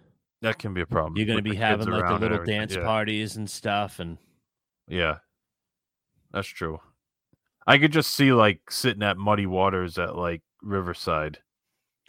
[0.43, 1.16] That can be a problem.
[1.16, 2.82] You're going to be having like the little dance yeah.
[2.82, 4.18] parties and stuff, and
[4.86, 5.18] Yeah,
[6.32, 6.80] that's true.
[7.66, 11.39] I could just see like sitting at Muddy Waters at like Riverside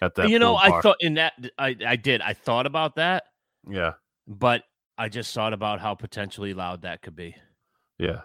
[0.01, 0.30] at that.
[0.30, 2.21] you know, pool I thought in that I I did.
[2.21, 3.23] I thought about that,
[3.67, 3.93] Yeah,
[4.27, 4.63] but
[4.97, 7.36] I just thought about how potentially loud that could be.
[7.97, 8.21] yeah.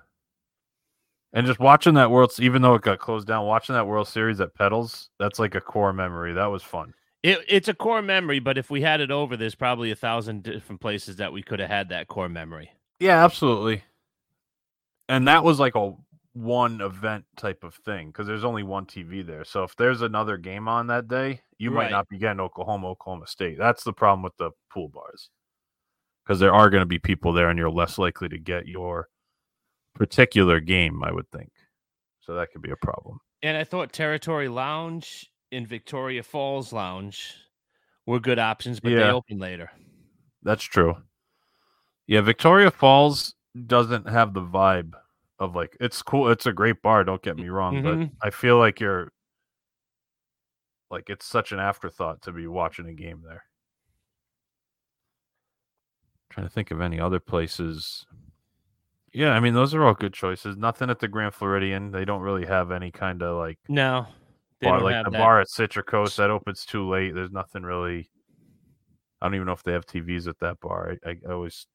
[1.35, 4.41] And just watching that World, even though it got closed down, watching that World Series
[4.41, 6.33] at Petals, that's like a core memory.
[6.33, 6.95] That was fun.
[7.25, 10.45] It, it's a core memory, but if we had it over, there's probably a thousand
[10.45, 12.71] different places that we could have had that core memory.
[13.01, 13.83] Yeah, absolutely.
[15.09, 15.95] And that was like a
[16.35, 19.45] one event type of thing because there's only one TV there.
[19.45, 23.27] So if there's another game on that day, you might not be getting Oklahoma, Oklahoma
[23.27, 23.59] State.
[23.59, 25.31] That's the problem with the pool bars
[26.25, 29.09] because there are going to be people there and you're less likely to get your
[29.95, 31.51] particular game, I would think.
[32.21, 33.19] So that could be a problem.
[33.43, 37.35] And I thought Territory Lounge and Victoria Falls Lounge
[38.07, 39.13] were good options, but they Yeah.
[39.13, 39.71] open later.
[40.43, 40.97] That's true.
[42.07, 43.35] Yeah, Victoria Falls
[43.67, 44.93] doesn't have the vibe
[45.39, 46.29] of like it's cool.
[46.31, 47.05] It's a great bar.
[47.05, 48.11] Don't get me wrong, Mhm.
[48.21, 49.13] but I feel like you're
[50.91, 53.45] like it's such an afterthought to be watching a game there.
[56.31, 58.05] trying to think of any other places.
[59.15, 60.57] Yeah, I mean those are all good choices.
[60.57, 61.93] Nothing at the Grand Floridian.
[61.93, 64.07] They don't really have any kind of like No,
[64.61, 65.19] they bar don't like have the that.
[65.19, 67.15] bar at Citricos that opens too late.
[67.15, 68.11] There's nothing really.
[69.23, 70.97] I don't even know if they have TVs at that bar.
[71.07, 71.67] I, I always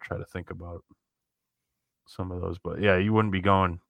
[0.00, 0.82] try to think about
[2.06, 3.80] some of those, but yeah, you wouldn't be going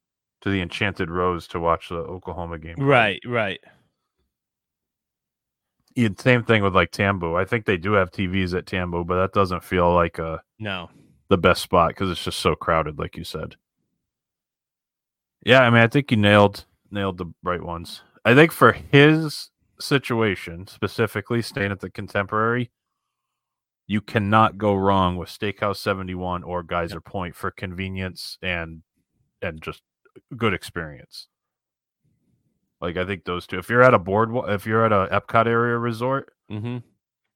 [0.41, 3.59] to the Enchanted Rose to watch the Oklahoma game, Right, right.
[5.95, 7.39] Yeah, same thing with like Tambu.
[7.39, 10.89] I think they do have TVs at Tambu, but that doesn't feel like uh No.
[11.29, 13.55] The best spot because it's just so crowded, like you said.
[15.45, 18.01] Yeah, I mean, I think you nailed nailed the right ones.
[18.23, 19.49] I think for his
[19.79, 22.71] situation specifically, staying at the Contemporary,
[23.87, 28.81] you cannot go wrong with Steakhouse Seventy One or Geyser Point for convenience and
[29.41, 29.81] and just
[30.35, 31.27] good experience.
[32.81, 33.57] Like I think those two.
[33.59, 36.77] If you're at a board, if you're at a Epcot area resort, Mm-hmm.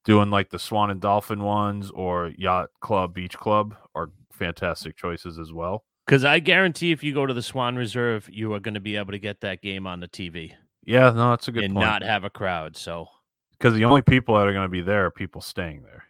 [0.06, 5.38] Doing like the Swan and Dolphin ones or Yacht Club, Beach Club are fantastic choices
[5.38, 5.84] as well.
[6.06, 8.95] Because I guarantee if you go to the Swan Reserve, you are going to be
[8.95, 11.86] able to get that game on the TV Yeah, no, that's a good and point.
[11.86, 12.76] not have a crowd.
[12.76, 13.08] So
[13.52, 16.06] Because the only people that are going to be there are people staying there.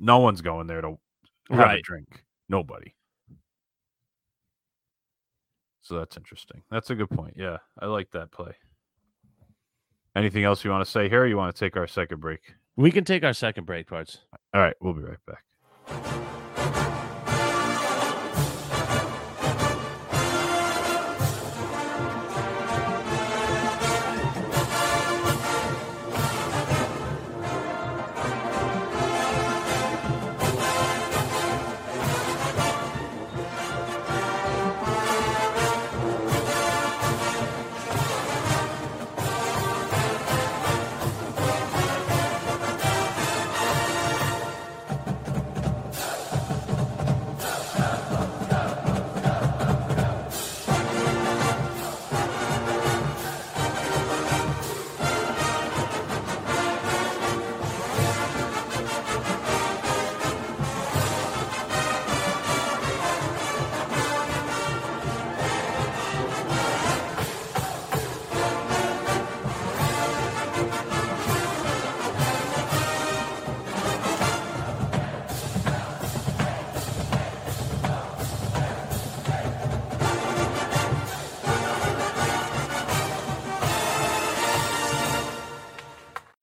[0.00, 0.98] No one's going there to
[1.50, 2.24] have a drink.
[2.48, 2.94] Nobody.
[5.82, 6.62] So that's interesting.
[6.70, 7.34] That's a good point.
[7.36, 8.52] Yeah, I like that play.
[10.18, 11.22] Anything else you want to say here?
[11.22, 12.40] Or you want to take our second break?
[12.76, 14.18] we can take our second break parts.
[14.54, 16.34] All right, we'll be right back.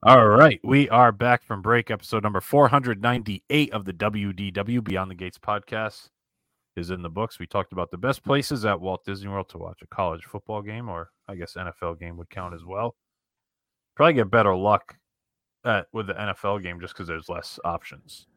[0.05, 1.89] All right, we are back from break.
[1.89, 6.09] Episode number 498 of the WDW Beyond the Gates podcast
[6.75, 7.39] is in the books.
[7.39, 10.61] We talked about the best places at Walt Disney World to watch a college football
[10.61, 12.95] game, or I guess NFL game would count as well.
[13.95, 14.95] Probably get better luck
[15.63, 18.27] at, with the NFL game just because there's less options,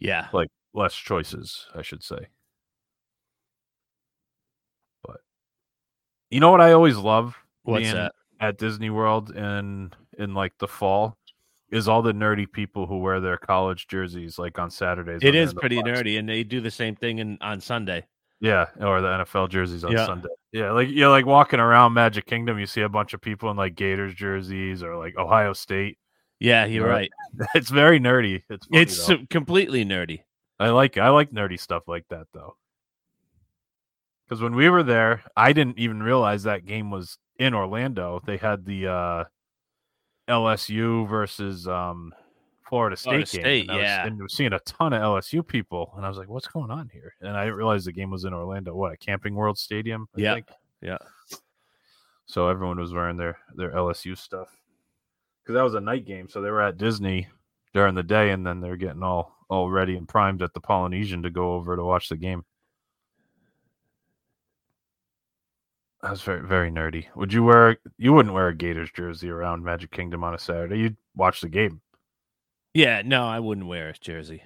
[0.00, 0.26] Yeah.
[0.32, 2.26] like less choices, I should say.
[5.06, 5.20] But
[6.30, 8.12] you know what I always love What's being that?
[8.40, 11.16] at Disney World in in like the fall
[11.70, 15.20] is all the nerdy people who wear their college jerseys like on Saturdays.
[15.22, 15.88] It is pretty box.
[15.88, 18.06] nerdy, and they do the same thing in, on Sunday.
[18.40, 20.06] Yeah, or the NFL jerseys on Yeah.
[20.06, 20.28] Sunday.
[20.52, 23.56] Yeah, like you're like walking around Magic Kingdom, you see a bunch of people in
[23.56, 25.98] like Gators jerseys or like Ohio State.
[26.40, 27.10] Yeah, you're Right.
[27.38, 27.48] right.
[27.54, 28.42] It's very nerdy.
[28.48, 29.18] It's funny, It's though.
[29.28, 30.20] completely nerdy.
[30.60, 32.56] I like I like nerdy stuff like that though.
[34.24, 38.20] Because when we were there, I didn't even realize that game was in Orlando.
[38.24, 39.24] They had the uh,
[40.28, 42.12] LSU versus um,
[42.68, 43.40] Florida State Florida game.
[43.42, 44.06] State, and I was- yeah.
[44.06, 46.88] and was seeing a ton of LSU people, and I was like, "What's going on
[46.92, 48.74] here?" And I didn't realize the game was in Orlando.
[48.74, 50.08] What a Camping World Stadium?
[50.16, 50.48] I Yeah, think.
[50.82, 50.98] yeah.
[52.26, 54.48] So everyone was wearing their their LSU stuff
[55.42, 56.28] because that was a night game.
[56.28, 57.26] So they were at Disney
[57.72, 61.22] during the day, and then they're getting all all ready and primed at the Polynesian
[61.22, 62.44] to go over to watch the game.
[66.02, 67.06] That was very very nerdy.
[67.16, 67.76] Would you wear?
[67.96, 70.78] You wouldn't wear a Gators jersey around Magic Kingdom on a Saturday.
[70.78, 71.80] You'd watch the game.
[72.74, 74.42] Yeah, no, I wouldn't wear a jersey.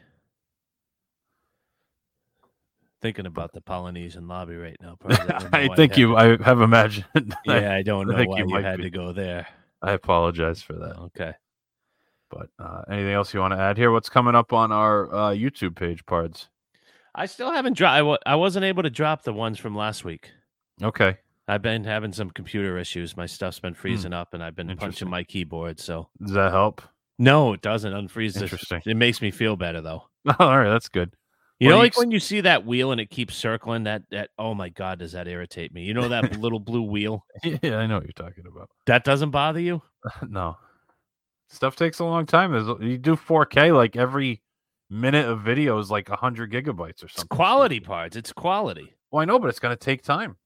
[3.03, 4.97] Thinking about the Polynesian lobby right now.
[5.01, 6.17] probably I think you.
[6.17, 7.05] I have imagined.
[7.49, 8.85] I, yeah, I don't I know think why you you, had be.
[8.85, 9.47] to go there.
[9.83, 10.97] I apologize for that.
[10.99, 11.33] Okay.
[12.31, 13.91] But uh, anything else you want to add here?
[13.91, 16.49] What's coming up on our uh, YouTube page, Pards?
[17.15, 17.95] I still haven't dropped.
[17.95, 20.31] I, wa- I wasn't able to drop the ones from last week.
[20.83, 21.19] Okay.
[21.49, 23.17] I've been having some computer issues.
[23.17, 23.81] My stuff's been hmm.
[23.81, 25.81] freezing up, and I've been punching my keyboard.
[25.81, 26.83] So Does that help?
[27.19, 28.41] no, it doesn't unfreeze.
[28.41, 28.81] Interesting.
[28.87, 30.05] It makes me feel better though.
[30.39, 31.15] All right, that's good.
[31.59, 33.85] You Well, know, like ex- when you see that wheel and it keeps circling.
[33.85, 35.83] That that oh my god, does that irritate me?
[35.85, 38.69] You know that little blue wheel Yeah, I know what you're talking about.
[38.87, 39.83] that doesn't bother you?
[40.29, 40.57] no,
[41.49, 42.53] stuff takes a long time.
[42.83, 44.43] You do 4K, like every
[44.91, 47.29] minute of video is like 100 gigabytes or It's something.
[47.29, 48.17] quality parts.
[48.17, 48.95] It's quality.
[49.11, 50.37] Well, I know, but it's going to take time.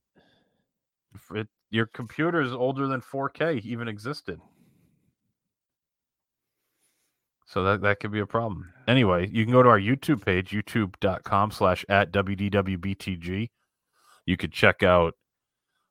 [1.31, 4.39] It, your computer is older than 4K even existed.
[7.45, 8.73] So that, that could be a problem.
[8.87, 13.49] Anyway, you can go to our YouTube page, youtube.com slash at WDWBTG.
[14.25, 15.13] You could check out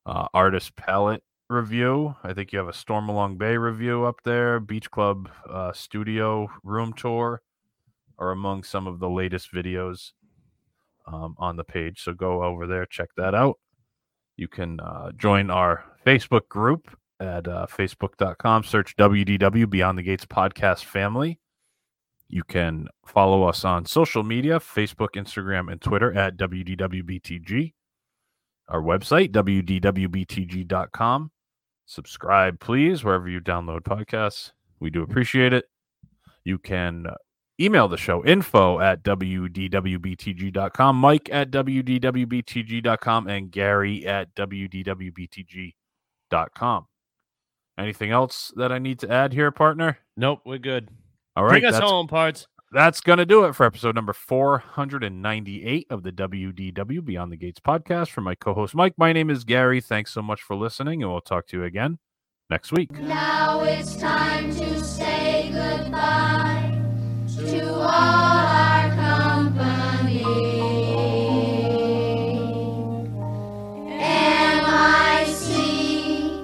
[0.04, 2.14] uh, Artist Palette review.
[2.22, 4.60] I think you have a Stormalong Bay review up there.
[4.60, 7.40] Beach Club uh, studio room tour
[8.18, 10.12] are among some of the latest videos
[11.06, 12.02] um, on the page.
[12.02, 13.58] So go over there, check that out.
[14.37, 20.26] You can uh, join our Facebook group at uh, facebook.com, search WDW Beyond the Gates
[20.26, 21.39] Podcast Family.
[22.28, 27.72] You can follow us on social media Facebook, Instagram, and Twitter at WDWBTG.
[28.68, 31.30] Our website, WDWBTG.com.
[31.87, 34.53] Subscribe, please, wherever you download podcasts.
[34.80, 35.66] We do appreciate it.
[36.45, 37.07] You can
[37.61, 45.74] email the show info at wdwbtg.com mike at wdwbtg.com and gary at wdwbtg.com
[47.78, 49.98] anything else that i need to add here partner?
[50.16, 50.88] Nope, we're good.
[51.36, 52.46] all right bring us home, parts.
[52.72, 58.11] that's gonna do it for episode number 498 of the wdw beyond the gates podcast.
[58.11, 59.80] From my co-host mike my name is gary.
[59.80, 61.98] Thanks so much for listening and we'll talk to you again
[62.50, 62.92] next week.
[62.92, 66.55] Now it's time to say goodbye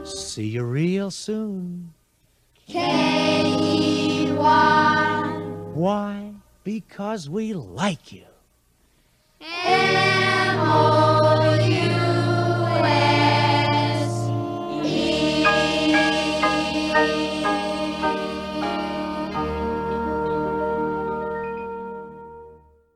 [0.04, 1.92] See see you real soon.
[2.66, 4.32] K-E-Y
[5.74, 6.32] Why?
[6.64, 8.24] Because we like you.
[9.40, 11.12] M-O